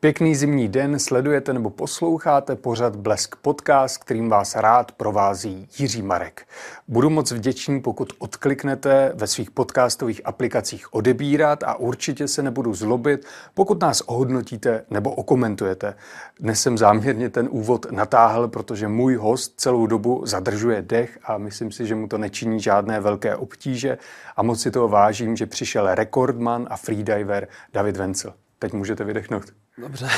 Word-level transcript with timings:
Pěkný 0.00 0.34
zimní 0.34 0.68
den, 0.68 0.98
sledujete 0.98 1.52
nebo 1.52 1.70
posloucháte 1.70 2.56
pořad 2.56 2.96
Blesk 2.96 3.36
Podcast, 3.36 3.98
kterým 3.98 4.28
vás 4.28 4.56
rád 4.56 4.92
provází 4.92 5.68
Jiří 5.78 6.02
Marek. 6.02 6.46
Budu 6.88 7.10
moc 7.10 7.32
vděčný, 7.32 7.80
pokud 7.80 8.12
odkliknete 8.18 9.12
ve 9.14 9.26
svých 9.26 9.50
podcastových 9.50 10.20
aplikacích 10.24 10.94
odebírat 10.94 11.62
a 11.62 11.74
určitě 11.74 12.28
se 12.28 12.42
nebudu 12.42 12.74
zlobit, 12.74 13.26
pokud 13.54 13.80
nás 13.80 14.00
ohodnotíte 14.00 14.84
nebo 14.90 15.10
okomentujete. 15.10 15.94
Dnes 16.40 16.62
jsem 16.62 16.78
záměrně 16.78 17.30
ten 17.30 17.48
úvod 17.50 17.86
natáhl, 17.90 18.48
protože 18.48 18.88
můj 18.88 19.14
host 19.14 19.54
celou 19.56 19.86
dobu 19.86 20.22
zadržuje 20.26 20.82
dech 20.82 21.18
a 21.24 21.38
myslím 21.38 21.72
si, 21.72 21.86
že 21.86 21.94
mu 21.94 22.08
to 22.08 22.18
nečiní 22.18 22.60
žádné 22.60 23.00
velké 23.00 23.36
obtíže 23.36 23.98
a 24.36 24.42
moc 24.42 24.62
si 24.62 24.70
toho 24.70 24.88
vážím, 24.88 25.36
že 25.36 25.46
přišel 25.46 25.94
rekordman 25.94 26.66
a 26.70 26.76
freediver 26.76 27.48
David 27.72 27.96
Vencel. 27.96 28.34
Teď 28.58 28.72
můžete 28.72 29.04
vydechnout. 29.04 29.44
Dobře. 29.78 30.08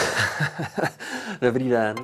Dobrý 1.41 1.69
den. 1.69 1.97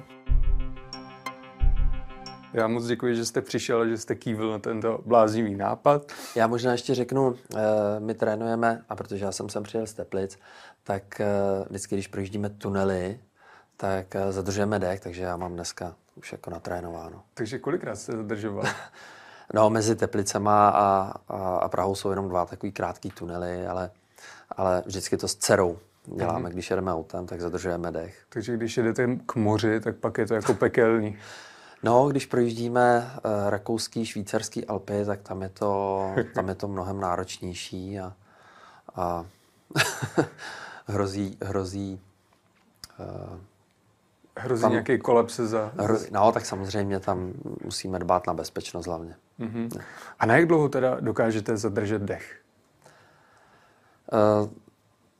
Já 2.52 2.68
moc 2.68 2.86
děkuji, 2.86 3.16
že 3.16 3.24
jste 3.24 3.42
přišel, 3.42 3.88
že 3.88 3.98
jste 3.98 4.14
kývil 4.14 4.50
na 4.50 4.58
tento 4.58 5.00
bláznivý 5.06 5.54
nápad. 5.54 6.12
Já 6.34 6.46
možná 6.46 6.72
ještě 6.72 6.94
řeknu, 6.94 7.34
eh, 7.34 7.60
my 7.98 8.14
trénujeme, 8.14 8.84
a 8.88 8.96
protože 8.96 9.24
já 9.24 9.32
jsem 9.32 9.48
sem 9.48 9.62
přijel 9.62 9.86
z 9.86 9.92
Teplic, 9.92 10.38
tak 10.84 11.20
eh, 11.20 11.26
vždycky, 11.68 11.94
když 11.94 12.06
projíždíme 12.06 12.50
tunely, 12.50 13.20
tak 13.76 14.16
eh, 14.16 14.32
zadržujeme 14.32 14.78
dech, 14.78 15.00
takže 15.00 15.22
já 15.22 15.36
mám 15.36 15.52
dneska 15.52 15.94
už 16.16 16.32
jako 16.32 16.50
natrénováno. 16.50 17.22
Takže 17.34 17.58
kolikrát 17.58 17.96
jste 17.96 18.12
zadržoval? 18.12 18.64
no, 19.54 19.70
mezi 19.70 19.96
Teplicema 19.96 20.68
a, 20.68 21.12
a, 21.28 21.56
a 21.56 21.68
Prahou 21.68 21.94
jsou 21.94 22.10
jenom 22.10 22.28
dva 22.28 22.46
takový 22.46 22.72
krátký 22.72 23.10
tunely, 23.10 23.66
ale, 23.66 23.90
ale 24.56 24.82
vždycky 24.86 25.16
to 25.16 25.28
s 25.28 25.36
dcerou 25.36 25.78
děláme, 26.16 26.48
mm-hmm. 26.48 26.52
když 26.52 26.70
jedeme 26.70 26.92
autem, 26.92 27.26
tak 27.26 27.40
zadržujeme 27.40 27.92
dech. 27.92 28.24
Takže 28.28 28.56
když 28.56 28.76
jedete 28.76 29.16
k 29.26 29.34
moři, 29.34 29.80
tak 29.80 29.96
pak 29.96 30.18
je 30.18 30.26
to 30.26 30.34
jako 30.34 30.54
pekelný. 30.54 31.18
No, 31.82 32.08
když 32.08 32.26
projíždíme 32.26 33.10
uh, 33.24 33.30
rakouský, 33.48 34.06
švýcarský 34.06 34.66
Alpy, 34.66 35.04
tak 35.04 35.22
tam 35.22 35.42
je 35.42 35.48
to, 35.48 36.10
tam 36.34 36.48
je 36.48 36.54
to 36.54 36.68
mnohem 36.68 37.00
náročnější 37.00 38.00
a, 38.00 38.12
a 38.94 39.26
hrozí, 40.86 41.38
hrozí 41.42 42.00
uh, 42.98 43.38
Hrozí 44.38 44.62
tam, 44.62 44.70
nějaký 44.70 44.98
kolaps 44.98 45.36
za... 45.36 45.72
Hrozí, 45.78 46.08
no, 46.10 46.32
tak 46.32 46.46
samozřejmě 46.46 47.00
tam 47.00 47.32
musíme 47.64 47.98
dbát 47.98 48.26
na 48.26 48.34
bezpečnost 48.34 48.86
hlavně. 48.86 49.14
Mm-hmm. 49.40 49.80
A 50.18 50.26
na 50.26 50.36
jak 50.36 50.46
dlouho 50.46 50.68
teda 50.68 51.00
dokážete 51.00 51.56
zadržet 51.56 52.02
dech? 52.02 52.40
Uh, 54.12 54.48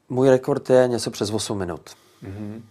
můj 0.08 0.30
rekord 0.30 0.70
je 0.70 0.88
něco 0.88 1.10
přes 1.10 1.30
8 1.30 1.58
minut. 1.58 1.90
Mm-hmm. 2.24 2.62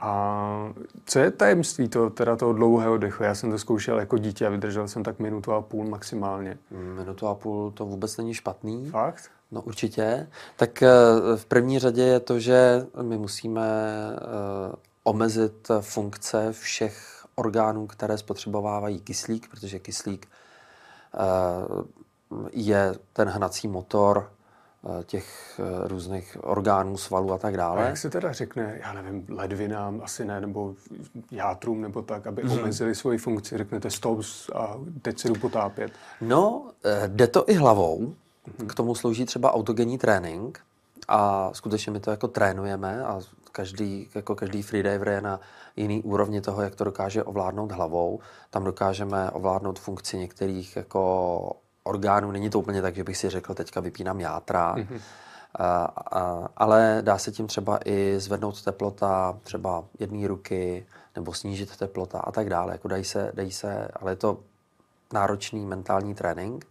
A 0.00 0.72
co 1.06 1.18
je 1.18 1.30
tajemství 1.30 1.88
toho, 1.88 2.10
teda 2.10 2.36
toho 2.36 2.52
dlouhého 2.52 2.98
dechu? 2.98 3.22
Já 3.22 3.34
jsem 3.34 3.50
to 3.50 3.58
zkoušel 3.58 3.98
jako 3.98 4.18
dítě 4.18 4.46
a 4.46 4.50
vydržel 4.50 4.88
jsem 4.88 5.02
tak 5.02 5.18
minutu 5.18 5.52
a 5.52 5.62
půl 5.62 5.84
maximálně. 5.84 6.58
Minutu 6.70 7.26
a 7.26 7.34
půl 7.34 7.70
to 7.70 7.86
vůbec 7.86 8.16
není 8.16 8.34
špatný. 8.34 8.90
Fakt? 8.90 9.30
No 9.50 9.62
určitě. 9.62 10.28
Tak 10.56 10.82
eh, 10.82 10.90
v 11.36 11.46
první 11.46 11.78
řadě 11.78 12.02
je 12.02 12.20
to, 12.20 12.38
že 12.38 12.86
my 13.02 13.18
musíme 13.18 13.68
eh, 14.16 14.76
omezit 15.04 15.68
funkce 15.80 16.52
všech 16.52 17.26
orgánů, 17.34 17.86
které 17.86 18.18
spotřebovávají 18.18 19.00
kyslík, 19.00 19.50
protože 19.50 19.78
kyslík 19.78 20.28
eh, 21.14 21.18
je 22.52 22.94
ten 23.12 23.28
hnací 23.28 23.68
motor 23.68 24.32
těch 25.06 25.60
eh, 25.60 25.88
různých 25.88 26.36
orgánů, 26.40 26.96
svalů 26.96 27.32
a 27.32 27.38
tak 27.38 27.56
dále. 27.56 27.82
A 27.82 27.86
jak 27.86 27.96
se 27.96 28.10
teda 28.10 28.32
řekne, 28.32 28.78
já 28.82 28.92
nevím, 28.92 29.26
ledvinám 29.28 30.00
asi 30.04 30.24
ne, 30.24 30.40
nebo 30.40 30.74
játrům 31.30 31.80
nebo 31.80 32.02
tak, 32.02 32.26
aby 32.26 32.42
hmm. 32.42 32.58
omezili 32.58 32.94
svoji 32.94 33.18
funkci, 33.18 33.58
řeknete 33.58 33.90
stop 33.90 34.20
a 34.54 34.76
teď 35.02 35.18
se 35.18 35.28
jdu 35.28 35.34
potápět? 35.34 35.92
No, 36.20 36.70
eh, 36.84 37.08
jde 37.08 37.26
to 37.26 37.50
i 37.50 37.54
hlavou. 37.54 38.14
Hmm. 38.58 38.68
K 38.68 38.74
tomu 38.74 38.94
slouží 38.94 39.24
třeba 39.24 39.54
autogenní 39.54 39.98
trénink 39.98 40.60
a 41.08 41.50
skutečně 41.52 41.92
my 41.92 42.00
to 42.00 42.10
jako 42.10 42.28
trénujeme 42.28 43.04
a 43.04 43.20
každý, 43.52 44.08
jako 44.14 44.34
každý 44.34 44.62
freediver 44.62 45.08
je 45.08 45.20
na 45.20 45.40
jiný 45.76 46.02
úrovni 46.02 46.40
toho, 46.40 46.62
jak 46.62 46.74
to 46.74 46.84
dokáže 46.84 47.22
ovládnout 47.22 47.72
hlavou. 47.72 48.20
Tam 48.50 48.64
dokážeme 48.64 49.30
ovládnout 49.30 49.78
funkci 49.78 50.18
některých 50.18 50.76
jako 50.76 51.56
orgánů. 51.84 52.30
Není 52.30 52.50
to 52.50 52.58
úplně 52.58 52.82
tak, 52.82 52.94
že 52.94 53.04
bych 53.04 53.16
si 53.16 53.30
řekl, 53.30 53.54
teďka 53.54 53.80
vypínám 53.80 54.20
játra, 54.20 54.74
mm-hmm. 54.74 55.00
a, 55.54 55.84
a, 55.84 56.48
ale 56.56 56.98
dá 57.00 57.18
se 57.18 57.32
tím 57.32 57.46
třeba 57.46 57.78
i 57.84 58.14
zvednout 58.18 58.62
teplota 58.62 59.38
třeba 59.42 59.84
jedné 59.98 60.28
ruky 60.28 60.86
nebo 61.16 61.32
snížit 61.32 61.76
teplota 61.76 62.18
a 62.18 62.32
tak 62.32 62.48
dále. 62.50 62.72
Jako 62.72 62.88
dají 62.88 63.04
se, 63.04 63.32
dají 63.34 63.52
se, 63.52 63.88
ale 64.00 64.12
je 64.12 64.16
to 64.16 64.38
náročný 65.12 65.66
mentální 65.66 66.14
trénink. 66.14 66.66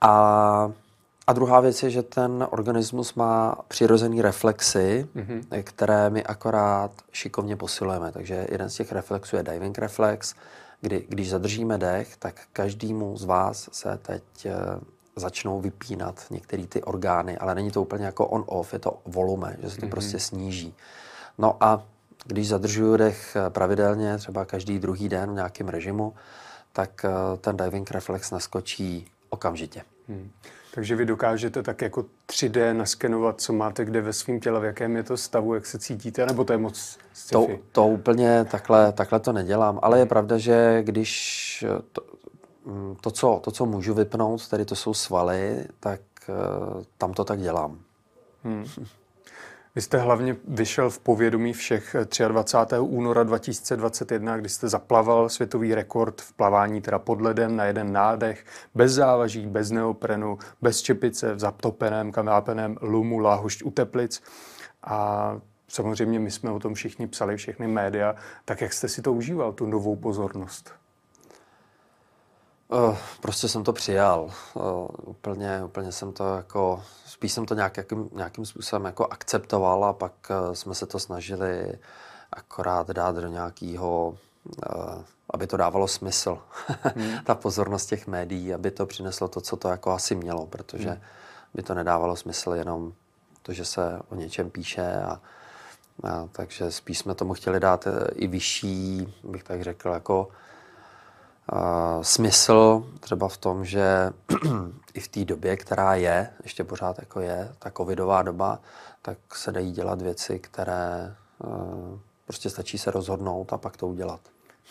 A, 0.00 0.72
a 1.26 1.32
druhá 1.32 1.60
věc 1.60 1.82
je, 1.82 1.90
že 1.90 2.02
ten 2.02 2.46
organismus 2.50 3.14
má 3.14 3.56
přirozený 3.68 4.22
reflexy, 4.22 5.08
mm-hmm. 5.16 5.62
které 5.62 6.10
my 6.10 6.24
akorát 6.24 6.90
šikovně 7.12 7.56
posilujeme. 7.56 8.12
Takže 8.12 8.46
jeden 8.50 8.70
z 8.70 8.74
těch 8.74 8.92
reflexů 8.92 9.36
je 9.36 9.42
diving 9.42 9.78
reflex, 9.78 10.34
kdy 10.80 11.06
když 11.08 11.30
zadržíme 11.30 11.78
dech, 11.78 12.16
tak 12.16 12.40
každému 12.52 13.16
z 13.16 13.24
vás 13.24 13.68
se 13.72 13.98
teď 14.02 14.22
eh, 14.46 14.54
začnou 15.16 15.60
vypínat 15.60 16.24
některé 16.30 16.66
ty 16.66 16.82
orgány, 16.82 17.38
ale 17.38 17.54
není 17.54 17.70
to 17.70 17.82
úplně 17.82 18.04
jako 18.04 18.26
on-off, 18.26 18.72
je 18.72 18.78
to 18.78 18.98
volume, 19.06 19.56
že 19.62 19.70
se 19.70 19.76
to 19.76 19.86
mm-hmm. 19.86 19.90
prostě 19.90 20.18
sníží. 20.18 20.74
No 21.38 21.56
a 21.60 21.84
když 22.26 22.48
zadržuju 22.48 22.96
dech 22.96 23.36
eh, 23.36 23.50
pravidelně, 23.50 24.18
třeba 24.18 24.44
každý 24.44 24.78
druhý 24.78 25.08
den 25.08 25.30
v 25.30 25.34
nějakém 25.34 25.68
režimu, 25.68 26.14
tak 26.72 27.04
eh, 27.04 27.36
ten 27.36 27.56
diving 27.56 27.90
reflex 27.90 28.30
naskočí 28.30 29.06
okamžitě. 29.28 29.82
Hmm. 30.08 30.30
Takže 30.74 30.96
vy 30.96 31.06
dokážete 31.06 31.62
tak 31.62 31.82
jako 31.82 32.04
3D 32.26 32.76
naskenovat, 32.76 33.40
co 33.40 33.52
máte 33.52 33.84
kde 33.84 34.00
ve 34.00 34.12
svém 34.12 34.40
těle, 34.40 34.60
v 34.60 34.64
jakém 34.64 34.96
je 34.96 35.02
to 35.02 35.16
stavu, 35.16 35.54
jak 35.54 35.66
se 35.66 35.78
cítíte, 35.78 36.26
nebo 36.26 36.44
to 36.44 36.52
je 36.52 36.58
moc 36.58 36.98
to, 37.30 37.46
to 37.72 37.86
úplně 37.86 38.44
takhle, 38.44 38.92
takhle 38.92 39.20
to 39.20 39.32
nedělám, 39.32 39.78
ale 39.82 39.98
je 39.98 40.06
pravda, 40.06 40.38
že 40.38 40.82
když 40.82 41.64
to, 41.92 42.02
mm, 42.64 42.96
to, 43.00 43.10
co, 43.10 43.40
to, 43.44 43.50
co 43.50 43.66
můžu 43.66 43.94
vypnout, 43.94 44.48
tedy 44.48 44.64
to 44.64 44.76
jsou 44.76 44.94
svaly, 44.94 45.64
tak 45.80 46.00
eh, 46.28 46.84
tam 46.98 47.12
to 47.12 47.24
tak 47.24 47.40
dělám. 47.40 47.78
Hmm. 48.44 48.64
Vy 49.74 49.80
jste 49.80 49.98
hlavně 49.98 50.36
vyšel 50.48 50.90
v 50.90 50.98
povědomí 50.98 51.52
všech 51.52 51.96
23. 52.28 52.78
února 52.78 53.22
2021, 53.22 54.36
kdy 54.36 54.48
jste 54.48 54.68
zaplaval 54.68 55.28
světový 55.28 55.74
rekord 55.74 56.20
v 56.20 56.32
plavání 56.32 56.80
teda 56.80 56.98
pod 56.98 57.20
ledem 57.20 57.56
na 57.56 57.64
jeden 57.64 57.92
nádech, 57.92 58.44
bez 58.74 58.92
závaží, 58.92 59.46
bez 59.46 59.70
neoprenu, 59.70 60.38
bez 60.62 60.82
čepice, 60.82 61.34
v 61.34 61.38
zatopeném, 61.38 62.12
kamápeném 62.12 62.76
lumu 62.80 63.18
Láhošť 63.18 63.62
u 63.62 63.70
Teplic. 63.70 64.22
A 64.84 65.40
samozřejmě 65.68 66.18
my 66.18 66.30
jsme 66.30 66.50
o 66.50 66.58
tom 66.58 66.74
všichni 66.74 67.06
psali, 67.06 67.36
všechny 67.36 67.68
média. 67.68 68.14
Tak 68.44 68.60
jak 68.60 68.72
jste 68.72 68.88
si 68.88 69.02
to 69.02 69.12
užíval, 69.12 69.52
tu 69.52 69.66
novou 69.66 69.96
pozornost? 69.96 70.79
Uh, 72.72 72.96
prostě 73.20 73.48
jsem 73.48 73.64
to 73.64 73.72
přijal. 73.72 74.30
Uh, 74.54 74.62
úplně, 75.04 75.64
úplně 75.64 75.92
jsem 75.92 76.12
to 76.12 76.36
jako, 76.36 76.82
spíš 77.06 77.32
jsem 77.32 77.46
to 77.46 77.54
nějakým, 77.54 78.10
nějakým 78.12 78.46
způsobem 78.46 78.84
jako 78.84 79.06
akceptoval 79.06 79.84
a 79.84 79.92
pak 79.92 80.12
uh, 80.30 80.54
jsme 80.54 80.74
se 80.74 80.86
to 80.86 80.98
snažili 80.98 81.78
akorát 82.32 82.90
dát 82.90 83.16
do 83.16 83.28
nějakého, 83.28 84.16
aby 85.30 85.46
to 85.46 85.56
dávalo 85.56 85.88
smysl. 85.88 86.38
Hmm. 86.66 87.18
Ta 87.24 87.34
pozornost 87.34 87.86
těch 87.86 88.06
médií, 88.06 88.54
aby 88.54 88.70
to 88.70 88.86
přineslo 88.86 89.28
to, 89.28 89.40
co 89.40 89.56
to 89.56 89.68
jako 89.68 89.90
asi 89.90 90.14
mělo, 90.14 90.46
protože 90.46 90.90
hmm. 90.90 91.00
by 91.54 91.62
to 91.62 91.74
nedávalo 91.74 92.16
smysl 92.16 92.52
jenom 92.52 92.92
to, 93.42 93.52
že 93.52 93.64
se 93.64 93.98
o 94.08 94.14
něčem 94.14 94.50
píše 94.50 94.94
a, 94.94 95.20
a 96.04 96.28
takže 96.32 96.70
spíš 96.70 96.98
jsme 96.98 97.14
tomu 97.14 97.34
chtěli 97.34 97.60
dát 97.60 97.88
i 98.14 98.26
vyšší, 98.26 99.14
bych 99.24 99.44
tak 99.44 99.62
řekl, 99.62 99.88
jako 99.88 100.28
smysl 102.02 102.86
třeba 103.00 103.28
v 103.28 103.36
tom, 103.36 103.64
že 103.64 104.10
i 104.94 105.00
v 105.00 105.08
té 105.08 105.24
době, 105.24 105.56
která 105.56 105.94
je, 105.94 106.30
ještě 106.42 106.64
pořád 106.64 106.98
jako 106.98 107.20
je, 107.20 107.52
ta 107.58 107.70
covidová 107.70 108.22
doba, 108.22 108.60
tak 109.02 109.18
se 109.34 109.52
dají 109.52 109.72
dělat 109.72 110.02
věci, 110.02 110.38
které 110.38 111.14
uh, 111.38 111.98
prostě 112.26 112.50
stačí 112.50 112.78
se 112.78 112.90
rozhodnout 112.90 113.52
a 113.52 113.58
pak 113.58 113.76
to 113.76 113.86
udělat. 113.86 114.20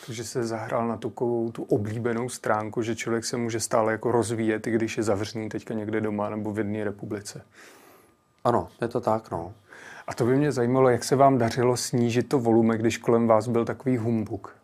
Takže 0.06 0.24
se 0.24 0.44
zahrál 0.44 0.88
na 0.88 0.98
takovou 0.98 1.52
tu 1.52 1.64
oblíbenou 1.64 2.30
stránku, 2.30 2.82
že 2.82 2.96
člověk 2.96 3.26
se 3.26 3.38
může 3.38 3.60
stále 3.60 3.92
jako 3.92 4.12
rozvíjet, 4.12 4.68
i 4.68 4.72
když 4.72 4.98
je 4.98 5.04
zavřený 5.04 5.50
teďka 5.50 5.74
někde 5.74 6.02
doma 6.02 6.30
nebo 6.30 6.54
v 6.54 6.58
jedné 6.58 6.84
republice. 6.84 7.42
Ano, 8.44 8.68
je 8.82 8.88
to 8.88 9.02
tak, 9.02 9.32
no. 9.32 9.54
A 10.08 10.14
to 10.14 10.26
by 10.26 10.36
mě 10.36 10.52
zajímalo, 10.52 10.90
jak 10.90 11.04
se 11.04 11.16
vám 11.16 11.38
dařilo 11.38 11.78
snížit 11.78 12.30
to 12.30 12.40
volume, 12.40 12.78
když 12.78 12.98
kolem 12.98 13.28
vás 13.28 13.48
byl 13.48 13.66
takový 13.66 13.98
humbuk? 13.98 14.56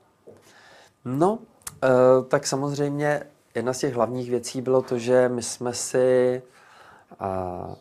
No, 1.05 1.39
Eh, 1.39 1.54
tak 2.27 2.47
samozřejmě 2.47 3.23
jedna 3.55 3.73
z 3.73 3.79
těch 3.79 3.93
hlavních 3.93 4.29
věcí 4.29 4.61
bylo 4.61 4.81
to, 4.81 4.97
že 4.97 5.29
my 5.29 5.43
jsme 5.43 5.73
si 5.73 6.41
uh, 7.21 7.75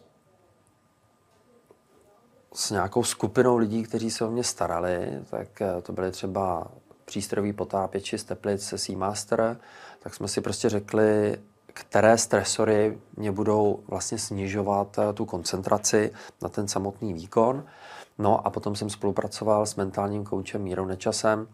s 2.55 2.71
nějakou 2.71 3.05
skupinou 3.05 3.57
lidí, 3.57 3.83
kteří 3.83 4.11
se 4.11 4.25
o 4.25 4.31
mě 4.31 4.45
starali, 4.45 5.09
tak 5.31 5.61
eh, 5.61 5.83
to 5.83 5.93
byly 5.93 6.11
třeba 6.11 6.67
přístrojový 7.05 7.53
potápěči 7.53 8.19
z 8.19 8.25
Teplic 8.25 8.63
se 8.63 8.79
Seamaster, 8.79 9.57
tak 10.03 10.15
jsme 10.15 10.29
si 10.29 10.41
prostě 10.41 10.69
řekli, 10.69 11.39
které 11.67 12.19
stresory 12.19 12.99
mě 13.17 13.33
budou 13.33 13.81
vlastně 13.89 14.19
snižovat 14.19 14.99
eh, 14.99 15.13
tu 15.13 15.25
koncentraci 15.25 16.13
na 16.43 16.49
ten 16.49 16.69
samotný 16.69 17.15
výkon. 17.15 17.65
No 18.19 18.47
a 18.47 18.51
potom 18.51 18.77
jsem 18.77 18.91
spolupracoval 18.91 19.67
s 19.67 19.77
mentálním 19.77 20.25
koučem 20.25 20.63
Mírou 20.63 20.85
Nečasem, 20.85 21.49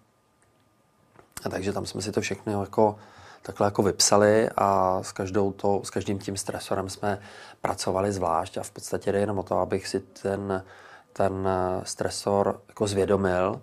a 1.45 1.49
takže 1.49 1.73
tam 1.73 1.87
jsme 1.87 2.03
si 2.03 2.13
to 2.13 2.21
všechno 2.21 2.61
jako 2.61 2.97
takhle 3.43 3.67
jako 3.67 3.83
vypsali 3.83 4.49
a 4.57 4.99
s, 5.03 5.13
každou 5.13 5.53
to, 5.53 5.81
s 5.85 5.91
každým 5.91 6.19
tím 6.19 6.37
stresorem 6.37 6.89
jsme 6.89 7.19
pracovali 7.61 8.13
zvlášť 8.13 8.57
a 8.57 8.63
v 8.63 8.71
podstatě 8.71 9.13
jde 9.13 9.19
jenom 9.19 9.39
o 9.39 9.43
to, 9.43 9.59
abych 9.59 9.89
si 9.89 10.01
ten, 10.01 10.65
ten 11.13 11.49
eh, 11.49 11.81
stresor 11.85 12.61
jako 12.69 12.87
zvědomil 12.87 13.61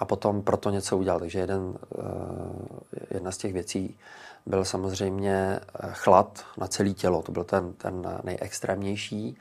a 0.00 0.04
potom 0.04 0.42
proto 0.42 0.70
něco 0.70 0.98
udělal. 0.98 1.20
Takže 1.20 1.38
jeden, 1.38 1.78
eh, 1.98 3.04
jedna 3.10 3.30
z 3.30 3.36
těch 3.36 3.52
věcí 3.52 3.98
byl 4.46 4.64
samozřejmě 4.64 5.60
eh, 5.60 5.88
chlad 5.92 6.44
na 6.58 6.66
celé 6.66 6.90
tělo. 6.90 7.22
To 7.22 7.32
byl 7.32 7.44
ten, 7.44 7.72
ten 7.72 8.20
nejextrémnější. 8.22 9.38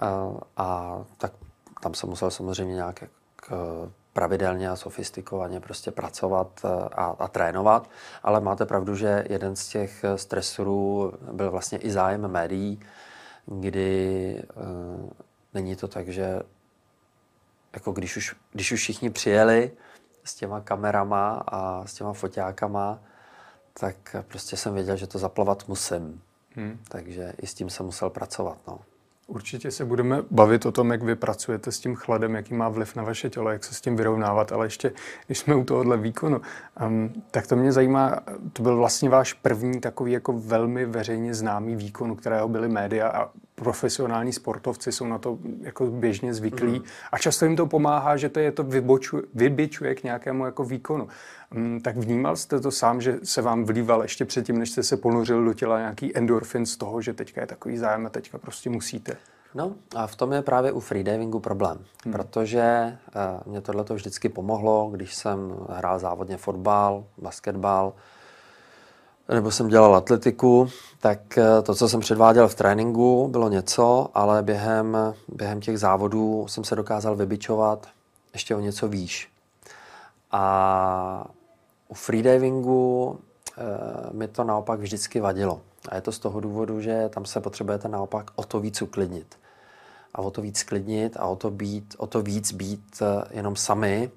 A, 0.00 0.30
a 0.56 0.98
tak 1.18 1.32
tam 1.80 1.94
jsem 1.94 2.08
musel 2.08 2.30
samozřejmě 2.30 2.74
nějak 2.74 3.04
pravidelně 4.14 4.70
a 4.70 4.76
sofistikovaně 4.76 5.60
prostě 5.60 5.90
pracovat 5.90 6.64
a, 6.92 7.16
a 7.18 7.28
trénovat, 7.28 7.90
ale 8.22 8.40
máte 8.40 8.66
pravdu, 8.66 8.96
že 8.96 9.24
jeden 9.28 9.56
z 9.56 9.68
těch 9.68 10.04
stresorů 10.16 11.12
byl 11.32 11.50
vlastně 11.50 11.78
i 11.78 11.90
zájem 11.90 12.28
médií, 12.28 12.80
kdy 13.46 14.36
e, 14.38 14.44
není 15.54 15.76
to 15.76 15.88
tak, 15.88 16.08
že 16.08 16.42
jako 17.72 17.92
když 17.92 18.16
už, 18.16 18.36
když 18.52 18.72
už 18.72 18.80
všichni 18.80 19.10
přijeli 19.10 19.70
s 20.24 20.34
těma 20.34 20.60
kamerama 20.60 21.42
a 21.46 21.86
s 21.86 21.94
těma 21.94 22.12
foťákama, 22.12 22.98
tak 23.80 24.16
prostě 24.28 24.56
jsem 24.56 24.74
věděl, 24.74 24.96
že 24.96 25.06
to 25.06 25.18
zaplavat 25.18 25.68
musím. 25.68 26.22
Hmm. 26.56 26.78
Takže 26.88 27.32
i 27.42 27.46
s 27.46 27.54
tím 27.54 27.70
jsem 27.70 27.86
musel 27.86 28.10
pracovat. 28.10 28.58
No. 28.66 28.80
Určitě 29.26 29.70
se 29.70 29.84
budeme 29.84 30.22
bavit 30.30 30.66
o 30.66 30.72
tom, 30.72 30.90
jak 30.90 31.02
vy 31.02 31.16
pracujete 31.16 31.72
s 31.72 31.80
tím 31.80 31.94
chladem, 31.94 32.34
jaký 32.34 32.54
má 32.54 32.68
vliv 32.68 32.96
na 32.96 33.02
vaše 33.02 33.30
tělo, 33.30 33.50
jak 33.50 33.64
se 33.64 33.74
s 33.74 33.80
tím 33.80 33.96
vyrovnávat, 33.96 34.52
ale 34.52 34.66
ještě, 34.66 34.92
když 35.26 35.38
jsme 35.38 35.54
u 35.54 35.64
tohohle 35.64 35.96
výkonu, 35.96 36.40
um, 36.86 37.12
tak 37.30 37.46
to 37.46 37.56
mě 37.56 37.72
zajímá, 37.72 38.20
to 38.52 38.62
byl 38.62 38.76
vlastně 38.76 39.08
váš 39.08 39.32
první 39.32 39.80
takový 39.80 40.12
jako 40.12 40.32
velmi 40.32 40.86
veřejně 40.86 41.34
známý 41.34 41.76
výkon, 41.76 42.16
kterého 42.16 42.48
byly 42.48 42.68
média 42.68 43.08
a 43.08 43.30
profesionální 43.54 44.32
sportovci 44.32 44.92
jsou 44.92 45.06
na 45.06 45.18
to 45.18 45.38
jako 45.60 45.86
běžně 45.86 46.34
zvyklí 46.34 46.78
mm. 46.78 46.84
a 47.12 47.18
často 47.18 47.44
jim 47.44 47.56
to 47.56 47.66
pomáhá, 47.66 48.16
že 48.16 48.28
to 48.28 48.40
je 48.40 48.52
to 48.52 48.62
vybočuje, 48.62 49.22
vybičuje 49.34 49.94
k 49.94 50.02
nějakému 50.02 50.44
jako 50.44 50.64
výkonu. 50.64 51.08
Um, 51.56 51.80
tak 51.80 51.96
vnímal 51.96 52.36
jste 52.36 52.60
to 52.60 52.70
sám, 52.70 53.00
že 53.00 53.18
se 53.22 53.42
vám 53.42 53.64
vlíval 53.64 54.02
ještě 54.02 54.24
předtím, 54.24 54.58
než 54.58 54.70
jste 54.70 54.82
se 54.82 54.96
ponořil 54.96 55.44
do 55.44 55.54
těla 55.54 55.78
nějaký 55.78 56.16
endorfin 56.16 56.66
z 56.66 56.76
toho, 56.76 57.02
že 57.02 57.12
teďka 57.12 57.40
je 57.40 57.46
takový 57.46 57.78
zájem 57.78 58.06
a 58.06 58.10
teďka 58.10 58.38
prostě 58.38 58.70
musíte? 58.70 59.16
No 59.54 59.74
a 59.96 60.06
v 60.06 60.16
tom 60.16 60.32
je 60.32 60.42
právě 60.42 60.72
u 60.72 60.80
freedivingu 60.80 61.40
problém, 61.40 61.78
hmm. 62.04 62.12
protože 62.12 62.96
uh, 63.16 63.52
mě 63.52 63.60
tohle 63.60 63.84
to 63.84 63.94
vždycky 63.94 64.28
pomohlo, 64.28 64.88
když 64.92 65.14
jsem 65.14 65.56
hrál 65.68 65.98
závodně 65.98 66.36
fotbal, 66.36 67.04
basketbal, 67.18 67.92
nebo 69.28 69.50
jsem 69.50 69.68
dělal 69.68 69.96
atletiku, 69.96 70.68
tak 71.00 71.38
eh, 71.38 71.62
to, 71.62 71.74
co 71.74 71.88
jsem 71.88 72.00
předváděl 72.00 72.48
v 72.48 72.54
tréninku, 72.54 73.28
bylo 73.28 73.48
něco, 73.48 74.08
ale 74.14 74.42
během, 74.42 75.14
během 75.28 75.60
těch 75.60 75.78
závodů 75.78 76.46
jsem 76.48 76.64
se 76.64 76.76
dokázal 76.76 77.16
vybičovat 77.16 77.86
ještě 78.34 78.56
o 78.56 78.60
něco 78.60 78.88
výš. 78.88 79.28
A 80.30 81.26
u 81.88 81.94
freedivingu 81.94 83.18
e, 83.58 84.16
mi 84.16 84.28
to 84.28 84.44
naopak 84.44 84.80
vždycky 84.80 85.20
vadilo. 85.20 85.60
A 85.88 85.94
je 85.94 86.00
to 86.00 86.12
z 86.12 86.18
toho 86.18 86.40
důvodu, 86.40 86.80
že 86.80 87.08
tam 87.08 87.24
se 87.24 87.40
potřebujete 87.40 87.88
naopak 87.88 88.30
o 88.34 88.44
to 88.44 88.60
víc 88.60 88.82
uklidnit. 88.82 89.38
A 90.14 90.18
o 90.18 90.30
to 90.30 90.42
víc 90.42 90.62
klidnit 90.62 91.16
a 91.16 91.26
o 91.26 91.36
to, 91.36 91.50
být, 91.50 91.94
o 91.98 92.06
to 92.06 92.22
víc 92.22 92.52
být 92.52 93.02
eh, 93.02 93.24
jenom 93.30 93.56
sami 93.56 94.10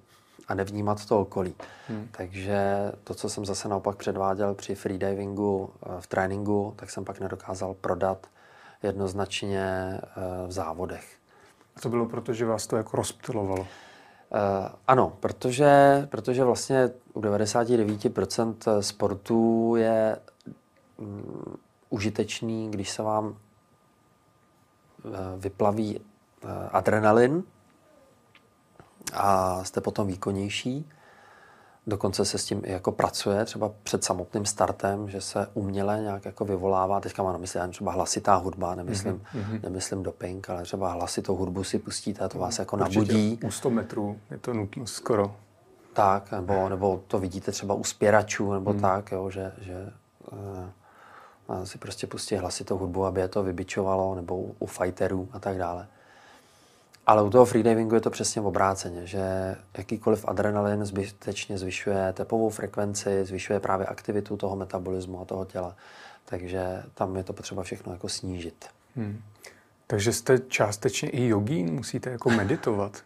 a 0.48 0.54
nevnímat 0.54 1.06
to 1.06 1.20
okolí. 1.20 1.56
Hmm. 1.88 2.08
Takže 2.12 2.92
to, 3.04 3.14
co 3.14 3.30
jsem 3.30 3.46
zase 3.46 3.68
naopak 3.70 3.96
předváděl 3.98 4.54
při 4.54 4.76
freedivingu 4.76 5.70
eh, 5.70 5.90
v 6.00 6.08
tréninku, 6.08 6.74
tak 6.76 6.90
jsem 6.90 7.06
pak 7.06 7.20
nedokázal 7.20 7.74
prodat 7.74 8.28
jednoznačně 8.84 9.64
eh, 10.02 10.48
v 10.48 10.52
závodech. 10.52 11.18
A 11.76 11.80
to 11.80 11.90
bylo 11.90 12.06
proto, 12.06 12.34
že 12.34 12.46
vás 12.46 12.68
to 12.68 12.78
jako 12.78 12.98
rozptilovalo? 12.98 13.68
Uh, 14.30 14.38
ano, 14.88 15.14
protože, 15.20 16.08
protože 16.12 16.44
vlastně 16.44 16.90
u 17.14 17.22
99% 17.22 18.80
sportů 18.80 19.76
je 19.76 20.18
um, 20.98 21.58
užitečný, 21.90 22.72
když 22.72 22.90
se 22.90 23.04
vám 23.04 23.26
uh, 23.26 23.36
vyplaví 25.38 26.00
uh, 26.00 26.50
adrenalin, 26.72 27.44
a 29.14 29.64
jste 29.64 29.82
potom 29.82 30.08
výkonnější. 30.08 30.90
Dokonce 31.88 32.26
se 32.26 32.38
s 32.38 32.46
tím 32.46 32.62
i 32.66 32.72
jako 32.72 32.92
pracuje, 32.92 33.46
třeba 33.46 33.72
před 33.84 34.04
samotným 34.04 34.46
startem, 34.46 35.10
že 35.10 35.22
se 35.22 35.48
uměle 35.54 36.00
nějak 36.02 36.26
jako 36.26 36.46
vyvolává. 36.46 37.00
Teďka 37.00 37.24
mám 37.24 37.34
na 37.34 37.40
mysli 37.40 37.62
třeba 37.70 37.92
hlasitá 37.92 38.36
hudba, 38.36 38.76
nemyslím, 38.76 39.22
mm-hmm. 39.36 39.64
nemyslím 39.64 40.04
doping, 40.04 40.50
ale 40.50 40.64
třeba 40.64 40.92
hlasitou 40.92 41.36
hudbu 41.36 41.64
si 41.64 41.80
pustíte 41.80 42.24
a 42.24 42.30
to 42.30 42.40
vás 42.40 42.60
jako 42.60 42.76
Určitě 42.76 43.00
nabudí. 43.00 43.40
U 43.44 43.52
100 43.52 43.70
metrů 43.70 44.20
je 44.32 44.38
to 44.38 44.54
nutno 44.54 44.88
skoro. 44.88 45.36
Tak, 45.94 46.32
nebo, 46.32 46.70
nebo 46.70 47.04
to 47.08 47.20
vidíte 47.20 47.52
třeba 47.52 47.74
u 47.74 47.84
spěračů, 47.84 48.54
nebo 48.54 48.74
mm. 48.74 48.80
tak, 48.80 49.12
jo, 49.12 49.30
že, 49.30 49.52
že 49.62 49.90
uh, 50.32 51.64
si 51.64 51.78
prostě 51.78 52.08
pustí 52.08 52.36
hlasitou 52.36 52.78
hudbu, 52.78 53.06
aby 53.06 53.22
je 53.22 53.28
to 53.28 53.44
vybičovalo, 53.44 54.16
nebo 54.16 54.38
u, 54.38 54.56
u 54.60 54.66
fighterů 54.66 55.30
a 55.32 55.40
tak 55.40 55.58
dále. 55.58 55.88
Ale 57.08 57.24
u 57.24 57.30
toho 57.30 57.46
freedivingu 57.46 57.96
je 57.96 58.02
to 58.02 58.10
přesně 58.10 58.42
obráceně, 58.42 59.08
že 59.08 59.56
jakýkoliv 59.78 60.26
adrenalin 60.28 60.86
zbytečně 60.86 61.58
zvyšuje 61.58 62.14
tepovou 62.14 62.50
frekvenci, 62.50 63.26
zvyšuje 63.26 63.60
právě 63.60 63.86
aktivitu 63.86 64.38
toho 64.38 64.56
metabolismu 64.56 65.22
a 65.22 65.26
toho 65.26 65.46
těla. 65.46 65.76
Takže 66.26 66.84
tam 66.94 67.16
je 67.16 67.24
to 67.24 67.34
potřeba 67.34 67.64
všechno 67.64 67.94
jako 67.94 68.10
snížit. 68.10 68.66
Hmm. 68.96 69.22
Takže 69.88 70.14
jste 70.14 70.40
částečně 70.40 71.10
i 71.10 71.28
jogín, 71.28 71.74
musíte 71.74 72.10
jako 72.10 72.30
meditovat? 72.30 72.92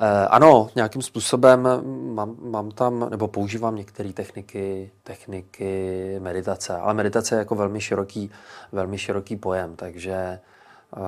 Eh, 0.00 0.26
ano, 0.28 0.70
nějakým 0.74 1.02
způsobem 1.02 1.68
mám, 2.14 2.36
mám 2.40 2.70
tam, 2.70 3.10
nebo 3.10 3.28
používám 3.28 3.76
některé 3.76 4.12
techniky, 4.12 4.90
techniky 5.02 6.16
meditace, 6.22 6.76
ale 6.76 6.94
meditace 6.94 7.34
je 7.34 7.38
jako 7.38 7.54
velmi 7.54 7.80
široký, 7.80 8.30
velmi 8.72 8.98
široký 8.98 9.36
pojem, 9.36 9.76
takže 9.76 10.12
eh, 10.12 11.00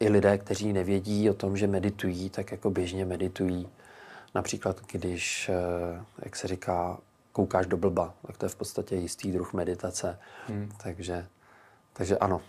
i 0.00 0.08
lidé, 0.08 0.38
kteří 0.38 0.72
nevědí 0.72 1.30
o 1.30 1.34
tom, 1.34 1.56
že 1.56 1.66
meditují, 1.66 2.30
tak 2.30 2.52
jako 2.52 2.70
běžně 2.70 3.04
meditují. 3.04 3.68
Například, 4.34 4.80
když, 4.92 5.48
eh, 5.48 6.04
jak 6.22 6.36
se 6.36 6.48
říká, 6.48 6.98
koukáš 7.32 7.66
do 7.66 7.76
blba, 7.76 8.14
tak 8.26 8.38
to 8.38 8.46
je 8.46 8.50
v 8.50 8.56
podstatě 8.56 8.96
jistý 8.96 9.32
druh 9.32 9.52
meditace. 9.52 10.18
Hmm. 10.48 10.68
Takže, 10.82 11.26
takže 11.92 12.18
ano. 12.18 12.40